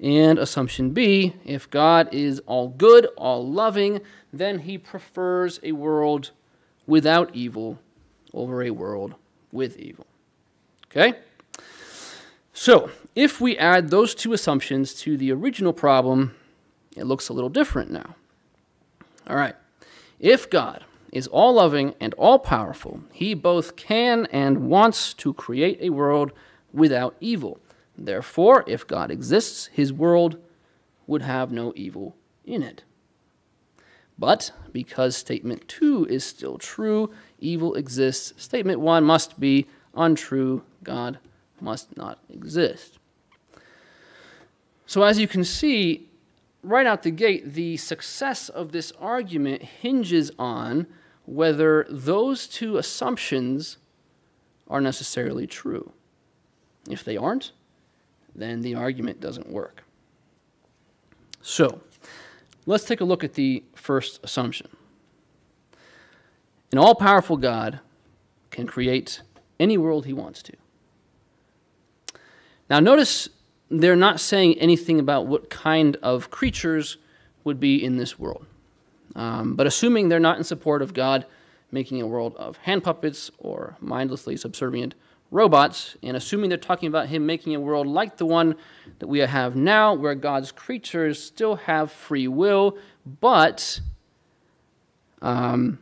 And 0.00 0.38
assumption 0.38 0.90
B, 0.90 1.34
if 1.44 1.70
God 1.70 2.12
is 2.12 2.40
all 2.46 2.68
good, 2.68 3.06
all 3.16 3.48
loving, 3.48 4.00
then 4.32 4.60
he 4.60 4.76
prefers 4.78 5.60
a 5.62 5.72
world 5.72 6.32
without 6.86 7.34
evil 7.34 7.78
over 8.34 8.62
a 8.62 8.70
world 8.70 9.14
with 9.52 9.78
evil. 9.78 10.06
Okay? 10.90 11.14
So, 12.52 12.90
if 13.14 13.40
we 13.40 13.56
add 13.56 13.90
those 13.90 14.14
two 14.14 14.32
assumptions 14.32 14.94
to 14.94 15.16
the 15.16 15.32
original 15.32 15.72
problem, 15.72 16.34
it 16.96 17.04
looks 17.04 17.28
a 17.28 17.32
little 17.32 17.50
different 17.50 17.90
now. 17.90 18.16
All 19.28 19.36
right. 19.36 19.54
If 20.18 20.50
God 20.50 20.84
is 21.12 21.26
all 21.28 21.54
loving 21.54 21.94
and 22.00 22.14
all 22.14 22.38
powerful, 22.38 23.00
he 23.12 23.34
both 23.34 23.76
can 23.76 24.26
and 24.32 24.68
wants 24.68 25.12
to 25.14 25.34
create 25.34 25.78
a 25.80 25.90
world 25.90 26.32
without 26.72 27.14
evil. 27.20 27.60
Therefore, 27.96 28.64
if 28.66 28.86
God 28.86 29.10
exists, 29.10 29.66
his 29.66 29.92
world 29.92 30.38
would 31.06 31.22
have 31.22 31.52
no 31.52 31.72
evil 31.76 32.16
in 32.44 32.62
it. 32.62 32.82
But 34.18 34.52
because 34.72 35.16
statement 35.16 35.68
2 35.68 36.06
is 36.06 36.24
still 36.24 36.56
true, 36.56 37.12
evil 37.38 37.74
exists, 37.74 38.32
statement 38.42 38.80
1 38.80 39.04
must 39.04 39.38
be 39.38 39.66
untrue, 39.94 40.62
God 40.82 41.18
must 41.60 41.96
not 41.96 42.18
exist. 42.30 42.98
So, 44.86 45.02
as 45.02 45.18
you 45.18 45.28
can 45.28 45.44
see, 45.44 46.08
right 46.62 46.86
out 46.86 47.02
the 47.02 47.10
gate, 47.10 47.54
the 47.54 47.76
success 47.76 48.48
of 48.48 48.72
this 48.72 48.92
argument 49.00 49.62
hinges 49.62 50.30
on 50.38 50.86
whether 51.26 51.86
those 51.88 52.46
two 52.46 52.76
assumptions 52.76 53.78
are 54.68 54.80
necessarily 54.80 55.46
true. 55.46 55.92
If 56.88 57.04
they 57.04 57.16
aren't, 57.16 57.52
then 58.34 58.62
the 58.62 58.74
argument 58.74 59.20
doesn't 59.20 59.48
work. 59.48 59.84
So, 61.42 61.80
let's 62.66 62.84
take 62.84 63.00
a 63.00 63.04
look 63.04 63.22
at 63.24 63.34
the 63.34 63.62
first 63.74 64.20
assumption. 64.22 64.68
An 66.72 66.78
all 66.78 66.94
powerful 66.94 67.36
God 67.36 67.80
can 68.50 68.66
create 68.66 69.20
any 69.60 69.76
world 69.76 70.06
he 70.06 70.12
wants 70.12 70.42
to. 70.44 70.52
Now, 72.70 72.80
notice 72.80 73.28
they're 73.68 73.96
not 73.96 74.20
saying 74.20 74.58
anything 74.58 74.98
about 74.98 75.26
what 75.26 75.50
kind 75.50 75.96
of 76.02 76.30
creatures 76.30 76.96
would 77.44 77.60
be 77.60 77.82
in 77.82 77.96
this 77.96 78.18
world. 78.18 78.46
Um, 79.14 79.54
but 79.54 79.66
assuming 79.66 80.08
they're 80.08 80.20
not 80.20 80.38
in 80.38 80.44
support 80.44 80.82
of 80.82 80.94
God 80.94 81.26
making 81.70 82.00
a 82.00 82.06
world 82.06 82.34
of 82.36 82.56
hand 82.58 82.84
puppets 82.84 83.30
or 83.38 83.76
mindlessly 83.80 84.36
subservient 84.36 84.94
robots, 85.30 85.96
and 86.02 86.16
assuming 86.16 86.50
they're 86.50 86.58
talking 86.58 86.86
about 86.86 87.08
Him 87.08 87.24
making 87.24 87.54
a 87.54 87.60
world 87.60 87.86
like 87.86 88.18
the 88.18 88.26
one 88.26 88.54
that 88.98 89.06
we 89.06 89.20
have 89.20 89.56
now, 89.56 89.94
where 89.94 90.14
God's 90.14 90.52
creatures 90.52 91.22
still 91.22 91.56
have 91.56 91.90
free 91.90 92.28
will, 92.28 92.76
but 93.20 93.80
um, 95.22 95.78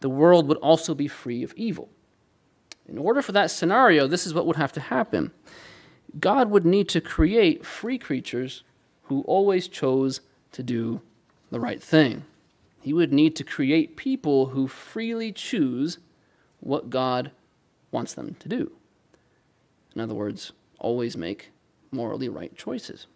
the 0.00 0.08
world 0.08 0.48
would 0.48 0.58
also 0.58 0.94
be 0.94 1.06
free 1.06 1.42
of 1.42 1.52
evil. 1.54 1.90
In 2.88 2.96
order 2.96 3.20
for 3.20 3.32
that 3.32 3.50
scenario, 3.50 4.06
this 4.06 4.26
is 4.26 4.32
what 4.32 4.46
would 4.46 4.56
have 4.56 4.72
to 4.72 4.80
happen. 4.80 5.32
God 6.18 6.50
would 6.50 6.64
need 6.64 6.88
to 6.90 7.02
create 7.02 7.66
free 7.66 7.98
creatures 7.98 8.64
who 9.04 9.20
always 9.22 9.68
chose 9.68 10.22
to 10.52 10.62
do 10.62 11.02
the 11.50 11.60
right 11.60 11.82
thing. 11.82 12.24
He 12.88 12.94
would 12.94 13.12
need 13.12 13.36
to 13.36 13.44
create 13.44 13.98
people 13.98 14.46
who 14.46 14.66
freely 14.66 15.30
choose 15.30 15.98
what 16.60 16.88
God 16.88 17.32
wants 17.90 18.14
them 18.14 18.34
to 18.40 18.48
do. 18.48 18.72
In 19.94 20.00
other 20.00 20.14
words, 20.14 20.52
always 20.78 21.14
make 21.14 21.52
morally 21.90 22.30
right 22.30 22.56
choices. 22.56 23.06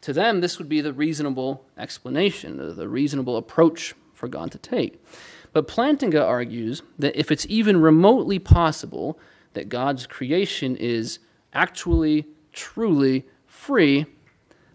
To 0.00 0.14
them, 0.14 0.40
this 0.40 0.56
would 0.56 0.66
be 0.66 0.80
the 0.80 0.94
reasonable 0.94 1.66
explanation, 1.76 2.56
the 2.56 2.88
reasonable 2.88 3.36
approach 3.36 3.94
for 4.14 4.28
God 4.28 4.50
to 4.52 4.58
take. 4.58 5.04
But 5.52 5.68
Plantinga 5.68 6.26
argues 6.26 6.80
that 6.98 7.20
if 7.20 7.30
it's 7.30 7.44
even 7.50 7.82
remotely 7.82 8.38
possible 8.38 9.18
that 9.52 9.68
God's 9.68 10.06
creation 10.06 10.74
is 10.74 11.18
actually, 11.52 12.26
truly 12.54 13.26
free, 13.46 14.06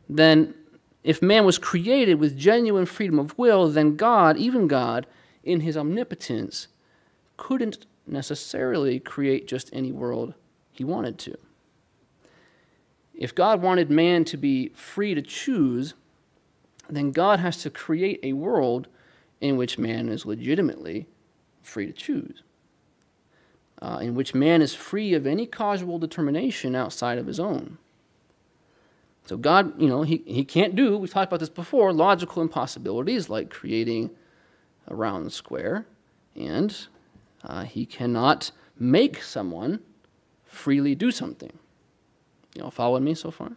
then 0.07 0.53
if 1.03 1.21
man 1.21 1.45
was 1.45 1.57
created 1.57 2.19
with 2.19 2.37
genuine 2.37 2.85
freedom 2.85 3.19
of 3.19 3.37
will, 3.37 3.67
then 3.69 3.95
God, 3.95 4.37
even 4.37 4.67
God, 4.67 5.05
in 5.43 5.61
his 5.61 5.75
omnipotence, 5.75 6.67
couldn't 7.37 7.85
necessarily 8.07 8.99
create 8.99 9.47
just 9.47 9.69
any 9.73 9.91
world 9.91 10.33
he 10.71 10.83
wanted 10.83 11.17
to. 11.19 11.37
If 13.13 13.35
God 13.35 13.61
wanted 13.61 13.89
man 13.89 14.25
to 14.25 14.37
be 14.37 14.69
free 14.69 15.13
to 15.13 15.21
choose, 15.21 15.93
then 16.89 17.11
God 17.11 17.39
has 17.39 17.57
to 17.63 17.69
create 17.69 18.19
a 18.23 18.33
world 18.33 18.87
in 19.41 19.57
which 19.57 19.77
man 19.77 20.09
is 20.09 20.25
legitimately 20.25 21.07
free 21.61 21.85
to 21.85 21.93
choose 21.93 22.43
uh, 23.83 23.99
in 24.01 24.15
which 24.15 24.33
man 24.33 24.61
is 24.61 24.73
free 24.73 25.13
of 25.13 25.27
any 25.27 25.45
causal 25.45 25.99
determination 25.99 26.73
outside 26.73 27.17
of 27.17 27.27
his 27.27 27.39
own. 27.39 27.77
So 29.25 29.37
God, 29.37 29.79
you 29.81 29.87
know, 29.87 30.03
he, 30.03 30.21
he 30.25 30.43
can't 30.43 30.75
do, 30.75 30.97
we've 30.97 31.09
talked 31.09 31.29
about 31.29 31.39
this 31.39 31.49
before, 31.49 31.93
logical 31.93 32.41
impossibilities 32.41 33.29
like 33.29 33.49
creating 33.49 34.09
a 34.87 34.95
round 34.95 35.31
square, 35.31 35.85
and 36.35 36.87
uh, 37.43 37.63
he 37.63 37.85
cannot 37.85 38.51
make 38.77 39.21
someone 39.23 39.79
freely 40.43 40.93
do 40.93 41.09
something. 41.09 41.51
You 42.55 42.63
all 42.63 42.71
following 42.71 43.03
me 43.03 43.15
so 43.15 43.31
far? 43.31 43.53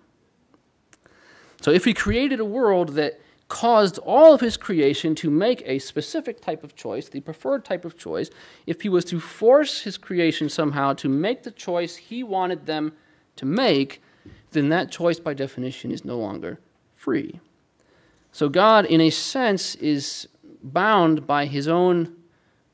So 1.61 1.71
if 1.71 1.85
he 1.85 1.95
created 1.95 2.39
a 2.39 2.45
world 2.45 2.91
that 2.91 3.21
caused 3.49 3.99
all 3.99 4.35
of 4.35 4.41
his 4.41 4.57
creation 4.57 5.15
to 5.17 5.31
make 5.31 5.63
a 5.65 5.79
specific 5.79 6.41
type 6.41 6.65
of 6.65 6.75
choice, 6.75 7.09
the 7.09 7.21
preferred 7.21 7.65
type 7.65 7.85
of 7.85 7.97
choice, 7.97 8.31
if 8.67 8.83
he 8.83 8.89
was 8.89 9.05
to 9.07 9.21
force 9.21 9.83
his 9.83 9.97
creation 9.97 10.49
somehow 10.49 10.93
to 10.95 11.09
make 11.09 11.43
the 11.43 11.51
choice 11.51 11.97
he 11.97 12.23
wanted 12.23 12.67
them 12.67 12.93
to 13.37 13.47
make, 13.47 14.03
then 14.53 14.69
that 14.71 14.91
choice 14.91 15.21
by 15.21 15.35
definition 15.35 15.91
is 15.91 16.05
no 16.05 16.19
longer 16.19 16.61
free. 16.95 17.41
So 18.33 18.49
God, 18.49 18.85
in 18.85 19.01
a 19.01 19.11
sense, 19.11 19.75
is 19.77 20.29
bound 20.63 21.27
by 21.27 21.47
his 21.47 21.69
own 21.69 22.15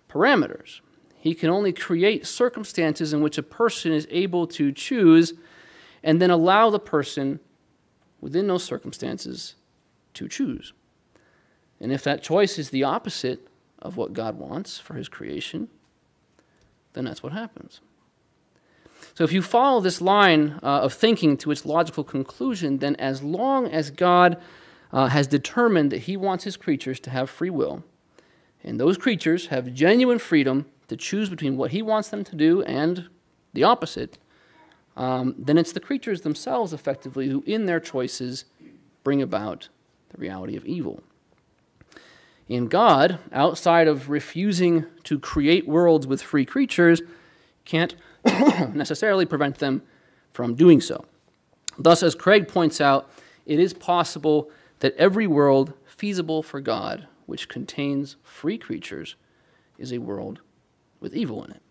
parameters. 0.08 0.80
He 1.16 1.34
can 1.34 1.50
only 1.50 1.72
create 1.72 2.26
circumstances 2.26 3.12
in 3.12 3.22
which 3.22 3.38
a 3.38 3.42
person 3.42 3.92
is 3.92 4.08
able 4.10 4.46
to 4.48 4.72
choose 4.72 5.34
and 6.02 6.20
then 6.20 6.30
allow 6.30 6.68
the 6.68 6.80
person 6.80 7.38
within 8.20 8.48
those 8.48 8.64
circumstances 8.64 9.54
to 10.14 10.28
choose. 10.28 10.72
And 11.80 11.92
if 11.92 12.02
that 12.04 12.22
choice 12.22 12.58
is 12.58 12.70
the 12.70 12.84
opposite 12.84 13.46
of 13.80 13.96
what 13.96 14.12
God 14.12 14.38
wants 14.38 14.78
for 14.78 14.94
his 14.94 15.08
creation, 15.08 15.68
then 16.92 17.04
that's 17.04 17.22
what 17.22 17.32
happens. 17.32 17.80
So 19.14 19.24
if 19.24 19.32
you 19.32 19.42
follow 19.42 19.80
this 19.80 20.00
line 20.00 20.58
uh, 20.62 20.80
of 20.80 20.94
thinking 20.94 21.36
to 21.38 21.50
its 21.50 21.66
logical 21.66 22.04
conclusion, 22.04 22.78
then 22.78 22.96
as 22.96 23.22
long 23.22 23.66
as 23.66 23.90
God 23.90 24.40
uh, 24.92 25.08
has 25.08 25.26
determined 25.26 25.92
that 25.92 26.02
he 26.02 26.16
wants 26.16 26.44
his 26.44 26.56
creatures 26.56 26.98
to 27.00 27.10
have 27.10 27.28
free 27.28 27.50
will, 27.50 27.84
and 28.64 28.80
those 28.80 28.96
creatures 28.96 29.48
have 29.48 29.74
genuine 29.74 30.18
freedom 30.18 30.66
to 30.88 30.96
choose 30.96 31.28
between 31.28 31.56
what 31.56 31.72
he 31.72 31.82
wants 31.82 32.08
them 32.08 32.24
to 32.24 32.36
do 32.36 32.62
and 32.62 33.08
the 33.52 33.64
opposite, 33.64 34.18
um, 34.96 35.34
then 35.38 35.58
it's 35.58 35.72
the 35.72 35.80
creatures 35.80 36.20
themselves 36.20 36.72
effectively 36.72 37.28
who, 37.28 37.42
in 37.46 37.66
their 37.66 37.80
choices, 37.80 38.44
bring 39.04 39.22
about 39.22 39.68
the 40.10 40.18
reality 40.18 40.56
of 40.56 40.64
evil. 40.64 41.02
In 42.48 42.66
God, 42.66 43.18
outside 43.32 43.88
of 43.88 44.10
refusing 44.10 44.84
to 45.04 45.18
create 45.18 45.66
worlds 45.66 46.06
with 46.06 46.20
free 46.20 46.44
creatures, 46.44 47.00
can't 47.64 47.94
necessarily 48.72 49.26
prevent 49.26 49.58
them 49.58 49.82
from 50.32 50.54
doing 50.54 50.80
so. 50.80 51.04
Thus, 51.78 52.02
as 52.02 52.14
Craig 52.14 52.48
points 52.48 52.80
out, 52.80 53.10
it 53.46 53.58
is 53.58 53.72
possible 53.72 54.50
that 54.80 54.94
every 54.96 55.26
world 55.26 55.72
feasible 55.86 56.42
for 56.42 56.60
God, 56.60 57.06
which 57.26 57.48
contains 57.48 58.16
free 58.22 58.58
creatures, 58.58 59.16
is 59.78 59.92
a 59.92 59.98
world 59.98 60.40
with 61.00 61.14
evil 61.14 61.44
in 61.44 61.52
it. 61.52 61.62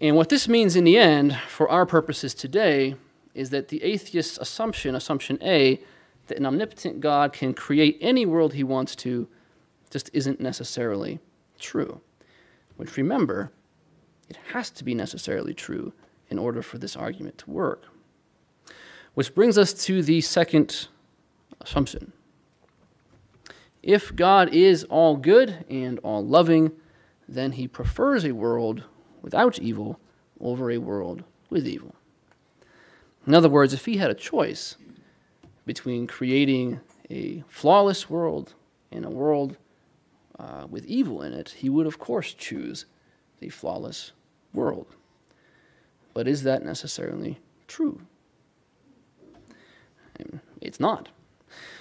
And 0.00 0.16
what 0.16 0.28
this 0.28 0.46
means 0.46 0.76
in 0.76 0.84
the 0.84 0.98
end, 0.98 1.38
for 1.48 1.68
our 1.70 1.86
purposes 1.86 2.34
today, 2.34 2.96
is 3.34 3.50
that 3.50 3.68
the 3.68 3.82
atheist's 3.82 4.38
assumption, 4.38 4.94
assumption 4.94 5.38
A, 5.42 5.80
that 6.26 6.38
an 6.38 6.46
omnipotent 6.46 7.00
God 7.00 7.32
can 7.32 7.54
create 7.54 7.98
any 8.00 8.26
world 8.26 8.54
he 8.54 8.64
wants 8.64 8.96
to, 8.96 9.28
just 9.90 10.10
isn't 10.12 10.40
necessarily 10.40 11.20
true. 11.58 12.00
Which, 12.76 12.96
remember, 12.96 13.52
it 14.28 14.36
has 14.52 14.70
to 14.70 14.84
be 14.84 14.94
necessarily 14.94 15.54
true 15.54 15.92
in 16.28 16.38
order 16.38 16.62
for 16.62 16.78
this 16.78 16.96
argument 16.96 17.38
to 17.38 17.50
work. 17.50 17.84
Which 19.14 19.34
brings 19.34 19.56
us 19.56 19.72
to 19.84 20.02
the 20.02 20.20
second 20.20 20.88
assumption. 21.60 22.12
If 23.82 24.14
God 24.14 24.52
is 24.52 24.84
all 24.84 25.16
good 25.16 25.64
and 25.70 25.98
all 26.00 26.24
loving, 26.24 26.72
then 27.28 27.52
he 27.52 27.68
prefers 27.68 28.24
a 28.24 28.32
world 28.32 28.82
without 29.22 29.58
evil 29.58 30.00
over 30.40 30.70
a 30.70 30.78
world 30.78 31.22
with 31.50 31.66
evil. 31.66 31.94
In 33.26 33.34
other 33.34 33.48
words, 33.48 33.72
if 33.72 33.86
he 33.86 33.96
had 33.96 34.10
a 34.10 34.14
choice 34.14 34.76
between 35.64 36.06
creating 36.06 36.80
a 37.10 37.42
flawless 37.48 38.10
world 38.10 38.54
and 38.90 39.04
a 39.04 39.10
world 39.10 39.56
uh, 40.38 40.66
with 40.68 40.84
evil 40.86 41.22
in 41.22 41.32
it, 41.32 41.50
he 41.58 41.68
would, 41.68 41.86
of 41.86 41.98
course, 41.98 42.34
choose 42.34 42.86
the 43.40 43.48
flawless 43.48 44.12
world. 44.56 44.86
But 46.14 46.26
is 46.26 46.42
that 46.42 46.64
necessarily 46.64 47.38
true? 47.68 48.00
Um, 50.18 50.40
it's 50.60 50.80
not. 50.80 51.10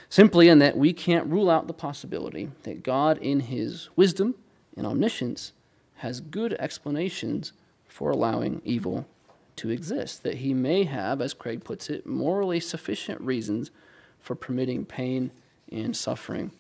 Simply 0.10 0.50
in 0.50 0.60
that 0.60 0.78
we 0.78 0.94
can't 0.94 1.26
rule 1.28 1.50
out 1.50 1.68
the 1.68 1.74
possibility 1.74 2.52
that 2.64 2.84
God, 2.84 3.18
in 3.18 3.40
his 3.40 3.90
wisdom 3.96 4.36
and 4.78 4.86
omniscience, 4.86 5.54
has 5.96 6.20
good 6.20 6.54
explanations 6.60 7.54
for 7.88 8.12
allowing 8.12 8.62
evil 8.64 9.08
to 9.56 9.70
exist, 9.70 10.24
that 10.24 10.36
he 10.36 10.54
may 10.54 10.84
have, 10.84 11.22
as 11.22 11.34
Craig 11.34 11.64
puts 11.64 11.90
it, 11.90 12.06
morally 12.06 12.60
sufficient 12.60 13.22
reasons 13.22 13.72
for 14.20 14.36
permitting 14.36 14.86
pain 14.86 15.32
and 15.72 15.96
suffering 15.96 16.52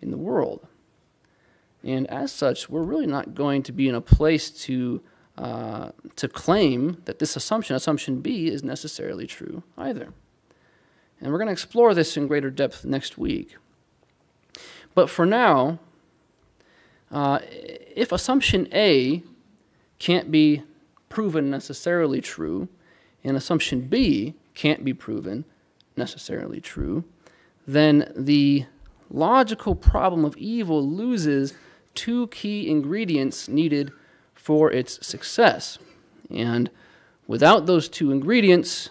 in 0.00 0.10
the 0.10 0.16
world. 0.16 0.66
And 1.84 2.06
as 2.08 2.32
such, 2.32 2.70
we're 2.70 2.82
really 2.82 3.06
not 3.06 3.34
going 3.34 3.62
to 3.64 3.72
be 3.72 3.88
in 3.88 3.94
a 3.94 4.00
place 4.00 4.50
to, 4.64 5.02
uh, 5.38 5.90
to 6.16 6.28
claim 6.28 7.00
that 7.06 7.18
this 7.18 7.36
assumption, 7.36 7.74
assumption 7.74 8.20
B, 8.20 8.48
is 8.48 8.62
necessarily 8.62 9.26
true 9.26 9.62
either. 9.78 10.12
And 11.20 11.32
we're 11.32 11.38
going 11.38 11.46
to 11.46 11.52
explore 11.52 11.94
this 11.94 12.16
in 12.16 12.26
greater 12.26 12.50
depth 12.50 12.84
next 12.84 13.16
week. 13.16 13.56
But 14.94 15.08
for 15.08 15.24
now, 15.24 15.78
uh, 17.10 17.38
if 17.42 18.12
assumption 18.12 18.68
A 18.72 19.22
can't 19.98 20.30
be 20.30 20.62
proven 21.08 21.50
necessarily 21.50 22.20
true, 22.20 22.68
and 23.24 23.36
assumption 23.36 23.82
B 23.82 24.34
can't 24.54 24.84
be 24.84 24.92
proven 24.92 25.44
necessarily 25.96 26.60
true, 26.60 27.04
then 27.66 28.12
the 28.16 28.66
logical 29.10 29.74
problem 29.74 30.24
of 30.24 30.36
evil 30.36 30.86
loses 30.86 31.54
two 31.94 32.26
key 32.28 32.68
ingredients 32.68 33.48
needed 33.48 33.92
for 34.42 34.72
its 34.72 35.06
success. 35.06 35.78
And 36.28 36.68
without 37.28 37.66
those 37.66 37.88
two 37.88 38.10
ingredients, 38.10 38.90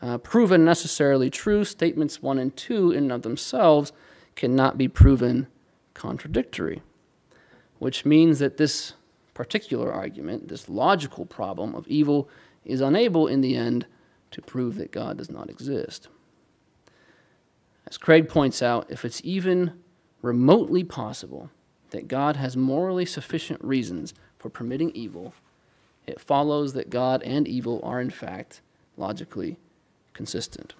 uh, 0.00 0.16
proven 0.16 0.64
necessarily 0.64 1.28
true, 1.28 1.66
statements 1.66 2.22
1 2.22 2.38
and 2.38 2.56
2 2.56 2.92
in 2.92 3.04
and 3.04 3.12
of 3.12 3.20
themselves 3.20 3.92
cannot 4.36 4.78
be 4.78 4.88
proven 4.88 5.48
contradictory, 5.92 6.80
which 7.78 8.06
means 8.06 8.38
that 8.38 8.56
this 8.56 8.94
particular 9.34 9.92
argument, 9.92 10.48
this 10.48 10.66
logical 10.66 11.26
problem 11.26 11.74
of 11.74 11.86
evil, 11.86 12.30
is 12.64 12.80
unable 12.80 13.26
in 13.26 13.42
the 13.42 13.56
end 13.56 13.84
to 14.30 14.40
prove 14.40 14.76
that 14.76 14.92
God 14.92 15.18
does 15.18 15.30
not 15.30 15.50
exist. 15.50 16.08
As 17.86 17.98
Craig 17.98 18.30
points 18.30 18.62
out, 18.62 18.90
if 18.90 19.04
it's 19.04 19.20
even 19.24 19.74
remotely 20.22 20.84
possible 20.84 21.50
that 21.90 22.08
God 22.08 22.36
has 22.36 22.56
morally 22.56 23.04
sufficient 23.04 23.62
reasons 23.62 24.14
for 24.40 24.48
permitting 24.48 24.90
evil, 24.90 25.34
it 26.06 26.20
follows 26.20 26.72
that 26.72 26.90
God 26.90 27.22
and 27.22 27.46
evil 27.46 27.78
are 27.84 28.00
in 28.00 28.10
fact 28.10 28.60
logically 28.96 29.58
consistent. 30.14 30.74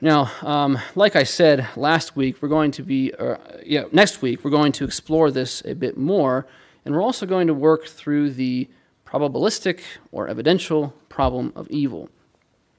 Now, 0.00 0.30
um, 0.42 0.78
like 0.94 1.14
I 1.14 1.24
said 1.24 1.68
last 1.76 2.16
week, 2.16 2.40
we're 2.40 2.48
going 2.48 2.70
to 2.72 2.82
be, 2.82 3.12
uh, 3.14 3.36
yeah, 3.64 3.84
next 3.92 4.22
week, 4.22 4.42
we're 4.42 4.50
going 4.50 4.72
to 4.72 4.84
explore 4.84 5.30
this 5.30 5.62
a 5.64 5.74
bit 5.74 5.96
more 5.98 6.46
and 6.84 6.94
we're 6.94 7.02
also 7.02 7.26
going 7.26 7.46
to 7.46 7.54
work 7.54 7.86
through 7.86 8.30
the 8.30 8.68
probabilistic 9.06 9.80
or 10.10 10.26
evidential 10.28 10.94
problem 11.08 11.52
of 11.54 11.68
evil. 11.68 12.08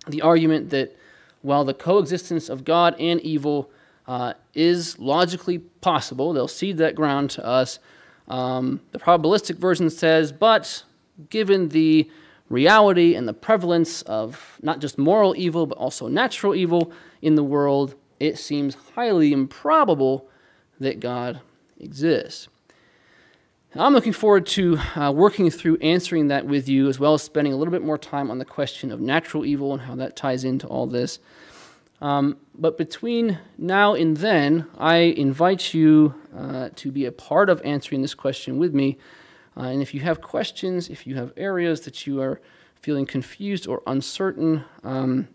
The 0.08 0.22
argument 0.22 0.70
that 0.72 0.98
while 1.42 1.64
the 1.64 1.74
coexistence 1.74 2.50
of 2.50 2.66
God 2.66 2.96
and 3.00 3.22
evil 3.22 3.70
uh, 4.08 4.34
is 4.54 5.00
logically 5.00 5.60
possible, 5.60 6.34
they'll 6.34 6.48
cede 6.48 6.78
that 6.80 6.96
ground 6.96 7.30
to 7.32 7.46
us. 7.46 7.80
Um, 8.28 8.82
the 8.92 9.00
probabilistic 9.00 9.58
version 9.58 9.90
says, 9.90 10.32
but 10.32 10.84
given 11.30 11.70
the 11.70 12.10
reality 12.50 13.16
and 13.16 13.28
the 13.28 13.34
prevalence 13.34 14.02
of 14.04 14.60
not 14.62 14.80
just 14.80 14.98
moral 14.98 15.36
evil, 15.36 15.66
but 15.66 15.78
also 15.78 16.08
natural 16.08 16.56
evil 16.56 16.92
in 17.22 17.36
the 17.36 17.44
world, 17.44 17.96
it 18.20 18.38
seems 18.38 18.76
highly 18.96 19.34
improbable 19.34 20.30
that 20.80 21.00
God 21.00 21.42
exists. 21.80 22.48
I'm 23.76 23.94
looking 23.94 24.14
forward 24.14 24.46
to 24.48 24.78
uh, 24.96 25.12
working 25.12 25.50
through 25.50 25.78
answering 25.78 26.28
that 26.28 26.46
with 26.46 26.70
you, 26.70 26.90
as 26.90 27.00
well 27.00 27.16
as 27.16 27.24
spending 27.24 27.54
a 27.54 27.56
little 27.58 27.72
bit 27.72 27.84
more 27.84 27.98
time 27.98 28.30
on 28.30 28.38
the 28.38 28.46
question 28.46 28.92
of 28.92 29.02
natural 29.02 29.46
evil 29.46 29.74
and 29.74 29.82
how 29.82 29.96
that 29.96 30.16
ties 30.16 30.44
into 30.44 30.68
all 30.68 30.86
this. 30.86 31.18
Um, 32.04 32.38
but 32.54 32.78
between 32.78 33.40
now 33.58 33.96
and 33.96 34.18
then, 34.18 34.68
I 34.78 34.98
invite 34.98 35.74
you 35.74 36.14
uh, 36.38 36.70
to 36.76 36.92
be 36.92 37.06
a 37.06 37.12
part 37.12 37.50
of 37.50 37.62
answering 37.64 38.02
this 38.02 38.14
question 38.14 38.58
with 38.60 38.74
me. 38.74 38.98
Uh, 39.58 39.62
and 39.62 39.82
if 39.82 39.94
you 39.94 40.02
have 40.02 40.22
questions, 40.22 40.90
if 40.90 41.08
you 41.08 41.16
have 41.16 41.32
areas 41.38 41.82
that 41.82 42.06
you 42.06 42.22
are 42.22 42.42
feeling 42.82 43.06
confused 43.06 43.68
or 43.68 43.82
uncertain 43.88 44.66
um, 44.84 45.28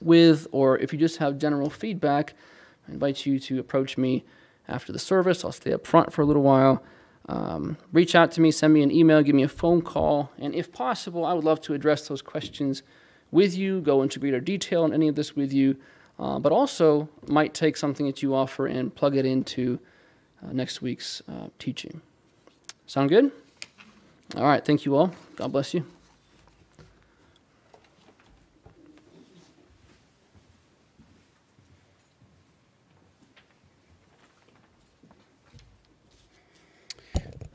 with, 0.00 0.46
or 0.52 0.78
if 0.78 0.92
you 0.92 0.98
just 0.98 1.18
have 1.18 1.38
general 1.38 1.70
feedback, 1.70 2.34
I 2.88 2.92
invite 2.92 3.24
you 3.24 3.38
to 3.38 3.60
approach 3.60 3.96
me 3.96 4.24
after 4.68 4.92
the 4.92 4.98
service. 4.98 5.44
I'll 5.44 5.52
stay 5.52 5.72
up 5.72 5.86
front 5.86 6.12
for 6.12 6.22
a 6.22 6.26
little 6.26 6.42
while 6.42 6.82
um, 7.28 7.76
reach 7.92 8.14
out 8.14 8.32
to 8.32 8.40
me, 8.40 8.50
send 8.50 8.74
me 8.74 8.82
an 8.82 8.90
email, 8.90 9.22
give 9.22 9.34
me 9.34 9.42
a 9.42 9.48
phone 9.48 9.82
call, 9.82 10.30
and 10.38 10.54
if 10.54 10.72
possible, 10.72 11.24
I 11.24 11.32
would 11.32 11.44
love 11.44 11.60
to 11.62 11.74
address 11.74 12.08
those 12.08 12.22
questions 12.22 12.82
with 13.30 13.56
you, 13.56 13.80
go 13.80 14.02
into 14.02 14.18
greater 14.18 14.40
detail 14.40 14.82
on 14.82 14.92
any 14.92 15.08
of 15.08 15.14
this 15.14 15.36
with 15.36 15.52
you, 15.52 15.76
uh, 16.18 16.38
but 16.38 16.52
also 16.52 17.08
might 17.26 17.54
take 17.54 17.76
something 17.76 18.06
that 18.06 18.22
you 18.22 18.34
offer 18.34 18.66
and 18.66 18.94
plug 18.94 19.16
it 19.16 19.26
into 19.26 19.78
uh, 20.44 20.52
next 20.52 20.82
week's 20.82 21.22
uh, 21.28 21.48
teaching. 21.58 22.00
Sound 22.86 23.08
good? 23.08 23.30
All 24.36 24.44
right, 24.44 24.64
thank 24.64 24.84
you 24.84 24.96
all. 24.96 25.12
God 25.36 25.52
bless 25.52 25.74
you. 25.74 25.84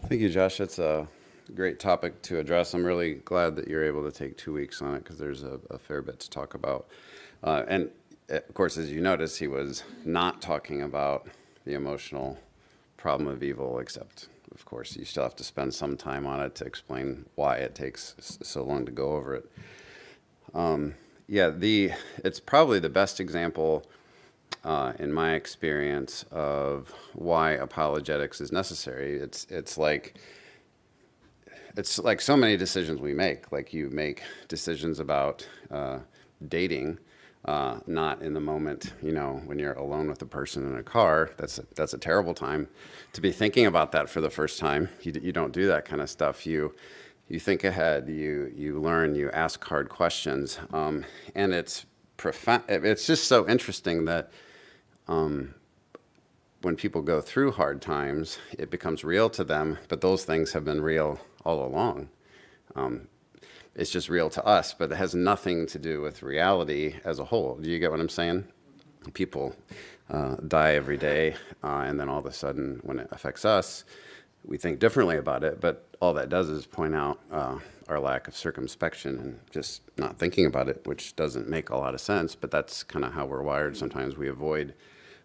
Thank 0.07 0.21
you, 0.21 0.29
Josh. 0.29 0.61
It's 0.61 0.79
a 0.79 1.05
great 1.53 1.81
topic 1.81 2.21
to 2.21 2.39
address. 2.39 2.73
I'm 2.73 2.85
really 2.85 3.15
glad 3.15 3.57
that 3.57 3.67
you're 3.67 3.83
able 3.83 4.09
to 4.09 4.11
take 4.11 4.37
two 4.37 4.53
weeks 4.53 4.81
on 4.81 4.95
it 4.95 5.03
because 5.03 5.17
there's 5.17 5.43
a, 5.43 5.59
a, 5.69 5.77
fair 5.77 6.01
bit 6.01 6.17
to 6.21 6.29
talk 6.29 6.53
about. 6.53 6.87
Uh, 7.43 7.63
and 7.67 7.89
of 8.29 8.53
course, 8.53 8.77
as 8.77 8.91
you 8.91 9.01
notice, 9.01 9.37
he 9.37 9.47
was 9.47 9.83
not 10.03 10.41
talking 10.41 10.81
about 10.81 11.27
the 11.65 11.73
emotional 11.73 12.37
problem 12.97 13.27
of 13.27 13.43
evil, 13.43 13.79
except, 13.79 14.27
of 14.53 14.65
course, 14.65 14.95
you 14.95 15.05
still 15.05 15.23
have 15.23 15.35
to 15.37 15.43
spend 15.43 15.73
some 15.73 15.97
time 15.97 16.25
on 16.25 16.41
it 16.41 16.55
to 16.55 16.65
explain 16.65 17.25
why 17.35 17.57
it 17.57 17.75
takes 17.75 18.15
so 18.19 18.63
long 18.63 18.85
to 18.85 18.91
go 18.91 19.13
over 19.13 19.35
it. 19.35 19.51
Um, 20.53 20.95
yeah, 21.27 21.49
the 21.49 21.91
it's 22.23 22.39
probably 22.39 22.79
the 22.79 22.89
best 22.89 23.19
example 23.19 23.85
uh, 24.63 24.93
in 24.99 25.13
my 25.13 25.33
experience, 25.33 26.25
of 26.31 26.93
why 27.13 27.51
apologetics 27.51 28.41
is 28.41 28.51
necessary. 28.51 29.15
It's 29.15 29.45
it's 29.49 29.77
like 29.77 30.17
it's 31.75 31.99
like 31.99 32.21
so 32.21 32.35
many 32.35 32.57
decisions 32.57 32.99
we 32.99 33.13
make. 33.13 33.51
Like 33.51 33.73
you 33.73 33.89
make 33.89 34.23
decisions 34.47 34.99
about 34.99 35.47
uh, 35.69 35.99
dating, 36.47 36.99
uh, 37.47 37.79
not 37.87 38.21
in 38.21 38.33
the 38.33 38.41
moment. 38.41 38.93
You 39.01 39.13
know, 39.13 39.41
when 39.45 39.59
you're 39.59 39.73
alone 39.73 40.09
with 40.09 40.21
a 40.21 40.25
person 40.25 40.67
in 40.67 40.77
a 40.77 40.83
car, 40.83 41.31
that's 41.37 41.59
a, 41.59 41.65
that's 41.75 41.93
a 41.93 41.97
terrible 41.97 42.33
time 42.33 42.67
to 43.13 43.21
be 43.21 43.31
thinking 43.31 43.65
about 43.65 43.91
that 43.93 44.09
for 44.09 44.21
the 44.21 44.29
first 44.29 44.59
time. 44.59 44.89
You 45.01 45.13
you 45.21 45.31
don't 45.31 45.53
do 45.53 45.67
that 45.67 45.85
kind 45.85 46.01
of 46.01 46.09
stuff. 46.09 46.45
You 46.45 46.75
you 47.29 47.39
think 47.39 47.63
ahead. 47.63 48.09
You 48.09 48.51
you 48.55 48.79
learn. 48.79 49.15
You 49.15 49.31
ask 49.31 49.63
hard 49.63 49.89
questions, 49.89 50.59
um, 50.73 51.05
and 51.35 51.53
it's 51.53 51.85
profound. 52.17 52.63
It's 52.69 53.07
just 53.07 53.27
so 53.27 53.47
interesting 53.47 54.05
that 54.05 54.31
when 56.61 56.75
people 56.75 57.01
go 57.01 57.21
through 57.21 57.53
hard 57.53 57.81
times, 57.81 58.39
it 58.57 58.69
becomes 58.69 59.03
real 59.03 59.29
to 59.31 59.43
them, 59.43 59.77
but 59.87 60.01
those 60.01 60.25
things 60.25 60.53
have 60.53 60.65
been 60.65 60.81
real 60.81 61.19
all 61.45 61.65
along. 61.65 62.09
Um, 62.75 63.07
it's 63.77 63.91
just 63.91 64.09
real 64.09 64.29
to 64.31 64.43
us, 64.43 64.73
but 64.73 64.91
it 64.91 64.95
has 64.95 65.13
nothing 65.13 65.67
to 65.67 65.79
do 65.79 66.01
with 66.01 66.23
reality 66.23 66.95
as 67.05 67.19
a 67.19 67.25
whole. 67.25 67.55
Do 67.55 67.69
you 67.69 67.79
get 67.79 67.91
what 67.91 67.99
I'm 67.99 68.09
saying? 68.09 68.45
People 69.13 69.55
uh, 70.09 70.35
die 70.47 70.73
every 70.73 70.97
day, 70.97 71.35
uh, 71.63 71.83
and 71.85 71.99
then 71.99 72.09
all 72.09 72.19
of 72.19 72.25
a 72.25 72.33
sudden, 72.33 72.79
when 72.83 72.97
it 72.99 73.07
affects 73.11 73.45
us, 73.45 73.85
we 74.43 74.57
think 74.57 74.79
differently 74.79 75.17
about 75.17 75.43
it, 75.43 75.61
but 75.61 75.87
all 76.01 76.13
that 76.13 76.29
does 76.29 76.49
is 76.49 76.65
point 76.65 76.95
out 76.95 77.19
uh, 77.31 77.59
our 77.87 77.99
lack 77.99 78.27
of 78.27 78.35
circumspection 78.35 79.17
and 79.19 79.39
just 79.51 79.81
not 79.97 80.17
thinking 80.17 80.45
about 80.45 80.67
it, 80.69 80.81
which 80.85 81.15
doesn't 81.15 81.47
make 81.47 81.69
a 81.69 81.77
lot 81.77 81.93
of 81.93 82.01
sense, 82.01 82.33
but 82.33 82.49
that's 82.49 82.83
kind 82.83 83.05
of 83.05 83.13
how 83.13 83.25
we're 83.25 83.43
wired. 83.43 83.77
Sometimes 83.77 84.17
we 84.17 84.27
avoid 84.27 84.73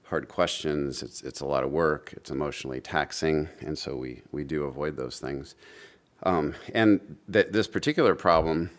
hard 0.04 0.28
questions. 0.28 1.02
It's, 1.02 1.22
it's 1.22 1.40
a 1.40 1.46
lot 1.46 1.64
of 1.64 1.70
work. 1.70 2.12
It's 2.16 2.30
emotionally 2.30 2.80
taxing, 2.80 3.48
and 3.60 3.78
so 3.78 3.96
we, 3.96 4.22
we 4.30 4.44
do 4.44 4.64
avoid 4.64 4.96
those 4.96 5.18
things. 5.18 5.54
Um, 6.24 6.54
and 6.74 7.16
th- 7.32 7.48
this 7.50 7.68
particular 7.68 8.14
problem 8.14 8.70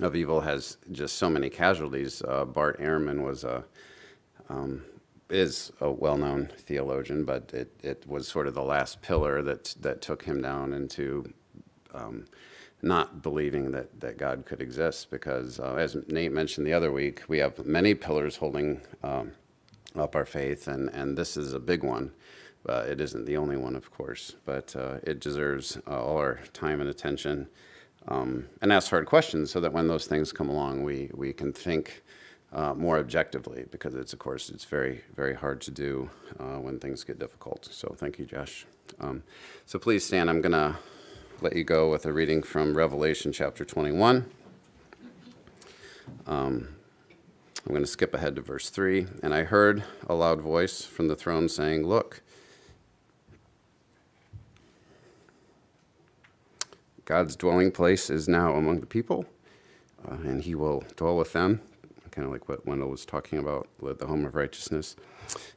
of 0.00 0.14
evil 0.14 0.42
has 0.42 0.78
just 0.92 1.16
so 1.16 1.30
many 1.30 1.50
casualties. 1.50 2.22
Uh, 2.22 2.44
Bart 2.44 2.80
Ehrman 2.80 3.24
was 3.24 3.44
a 3.44 3.64
is 5.30 5.72
a 5.80 5.90
well-known 5.90 6.50
theologian, 6.58 7.24
but 7.24 7.52
it, 7.52 7.72
it 7.82 8.04
was 8.06 8.28
sort 8.28 8.46
of 8.46 8.54
the 8.54 8.62
last 8.62 9.02
pillar 9.02 9.42
that 9.42 9.74
that 9.80 10.00
took 10.00 10.24
him 10.24 10.42
down 10.42 10.72
into 10.72 11.32
um, 11.94 12.26
not 12.82 13.22
believing 13.22 13.72
that, 13.72 14.00
that 14.00 14.18
God 14.18 14.44
could 14.46 14.62
exist. 14.62 15.10
Because 15.10 15.60
uh, 15.60 15.74
as 15.76 15.96
Nate 16.08 16.32
mentioned 16.32 16.66
the 16.66 16.72
other 16.74 16.92
week, 16.92 17.22
we 17.28 17.38
have 17.38 17.66
many 17.66 17.94
pillars 17.94 18.36
holding 18.36 18.80
um, 19.02 19.32
up 19.96 20.14
our 20.14 20.26
faith, 20.26 20.68
and, 20.68 20.90
and 20.90 21.16
this 21.16 21.36
is 21.36 21.52
a 21.54 21.60
big 21.60 21.82
one. 21.82 22.12
Uh, 22.68 22.84
it 22.88 23.00
isn't 23.00 23.26
the 23.26 23.36
only 23.36 23.56
one, 23.56 23.76
of 23.76 23.90
course, 23.90 24.34
but 24.44 24.74
uh, 24.74 24.96
it 25.04 25.20
deserves 25.20 25.78
uh, 25.86 26.02
all 26.02 26.18
our 26.18 26.40
time 26.52 26.80
and 26.80 26.90
attention. 26.90 27.48
Um, 28.08 28.46
and 28.62 28.72
ask 28.72 28.90
hard 28.90 29.06
questions 29.06 29.50
so 29.50 29.60
that 29.60 29.72
when 29.72 29.88
those 29.88 30.06
things 30.06 30.32
come 30.32 30.48
along, 30.48 30.84
we, 30.84 31.10
we 31.14 31.32
can 31.32 31.52
think 31.52 32.02
uh, 32.52 32.72
more 32.74 32.98
objectively 32.98 33.64
because 33.70 33.94
it's, 33.94 34.12
of 34.12 34.18
course, 34.18 34.48
it's 34.48 34.64
very, 34.64 35.02
very 35.14 35.34
hard 35.34 35.60
to 35.62 35.70
do 35.70 36.10
uh, 36.38 36.58
when 36.58 36.78
things 36.78 37.04
get 37.04 37.18
difficult. 37.18 37.68
So 37.70 37.94
thank 37.98 38.18
you, 38.18 38.24
Josh. 38.24 38.64
Um, 39.00 39.22
so 39.64 39.78
please 39.78 40.04
stand. 40.04 40.30
I'm 40.30 40.40
going 40.40 40.52
to 40.52 40.76
let 41.40 41.56
you 41.56 41.64
go 41.64 41.90
with 41.90 42.06
a 42.06 42.12
reading 42.12 42.42
from 42.42 42.76
Revelation 42.76 43.32
chapter 43.32 43.64
21. 43.64 44.24
Um, 46.26 46.68
I'm 47.66 47.72
going 47.72 47.82
to 47.82 47.86
skip 47.86 48.14
ahead 48.14 48.36
to 48.36 48.42
verse 48.42 48.70
3. 48.70 49.06
And 49.22 49.34
I 49.34 49.42
heard 49.42 49.82
a 50.08 50.14
loud 50.14 50.40
voice 50.40 50.82
from 50.82 51.08
the 51.08 51.16
throne 51.16 51.48
saying, 51.48 51.86
Look, 51.86 52.22
God's 57.06 57.36
dwelling 57.36 57.70
place 57.70 58.10
is 58.10 58.26
now 58.28 58.56
among 58.56 58.80
the 58.80 58.86
people, 58.86 59.26
uh, 60.06 60.16
and 60.24 60.42
he 60.42 60.56
will 60.56 60.82
dwell 60.96 61.16
with 61.16 61.32
them, 61.32 61.60
kind 62.10 62.26
of 62.26 62.32
like 62.32 62.48
what 62.48 62.66
Wendell 62.66 62.88
was 62.88 63.06
talking 63.06 63.38
about, 63.38 63.68
the 63.80 64.06
home 64.08 64.24
of 64.24 64.34
righteousness. 64.34 64.96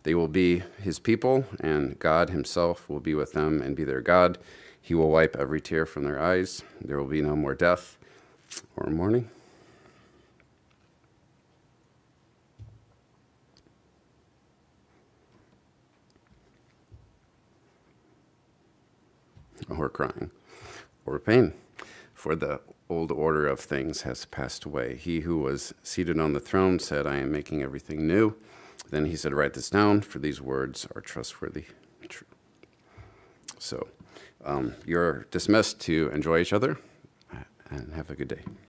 They 0.04 0.14
will 0.14 0.28
be 0.28 0.62
his 0.80 1.00
people, 1.00 1.45
and 1.60 1.97
God 1.97 2.30
himself 2.30 2.88
will 2.88 3.00
be 3.00 3.16
with 3.16 3.34
them 3.34 3.64
and 3.64 3.76
be 3.76 3.84
their 3.84 4.00
God. 4.00 4.38
He 4.80 4.93
will 4.93 5.10
wipe 5.10 5.36
every 5.36 5.60
tear 5.60 5.88
from 5.88 6.04
their 6.04 6.22
eyes. 6.22 6.64
There 6.80 7.00
will 7.00 7.08
be 7.10 7.24
no 7.24 7.36
more 7.36 7.56
death 7.56 7.97
or 8.78 8.91
mourning. 8.91 9.28
Or 19.68 19.89
crying 19.89 20.30
or 21.10 21.20
pain, 21.20 21.53
for 22.14 22.36
the 22.36 22.62
old 22.89 23.12
order 23.12 23.47
of 23.47 23.60
things 23.60 24.01
has 24.01 24.26
passed 24.26 24.66
away. 24.66 24.95
He 24.95 25.22
who 25.22 25.39
was 25.39 25.74
seated 25.84 26.20
on 26.20 26.34
the 26.34 26.39
throne 26.39 26.80
said, 26.80 27.05
I 27.05 27.18
am 27.18 27.32
making 27.32 27.62
everything 27.62 28.07
new. 28.07 28.36
Then 28.89 29.05
he 29.05 29.16
said, 29.16 29.34
Write 29.34 29.53
this 29.53 29.70
down, 29.70 30.01
for 30.01 30.20
these 30.20 30.41
words 30.41 30.88
are 30.95 31.01
trustworthy 31.01 31.66
and 32.01 32.10
true. 32.10 32.28
So 33.60 33.88
um, 34.43 34.76
you're 34.86 35.26
dismissed 35.32 35.80
to 35.82 36.10
enjoy 36.14 36.39
each 36.39 36.53
other 36.53 36.78
and 37.70 37.93
have 37.93 38.10
a 38.10 38.16
good 38.16 38.30
day. 38.30 38.41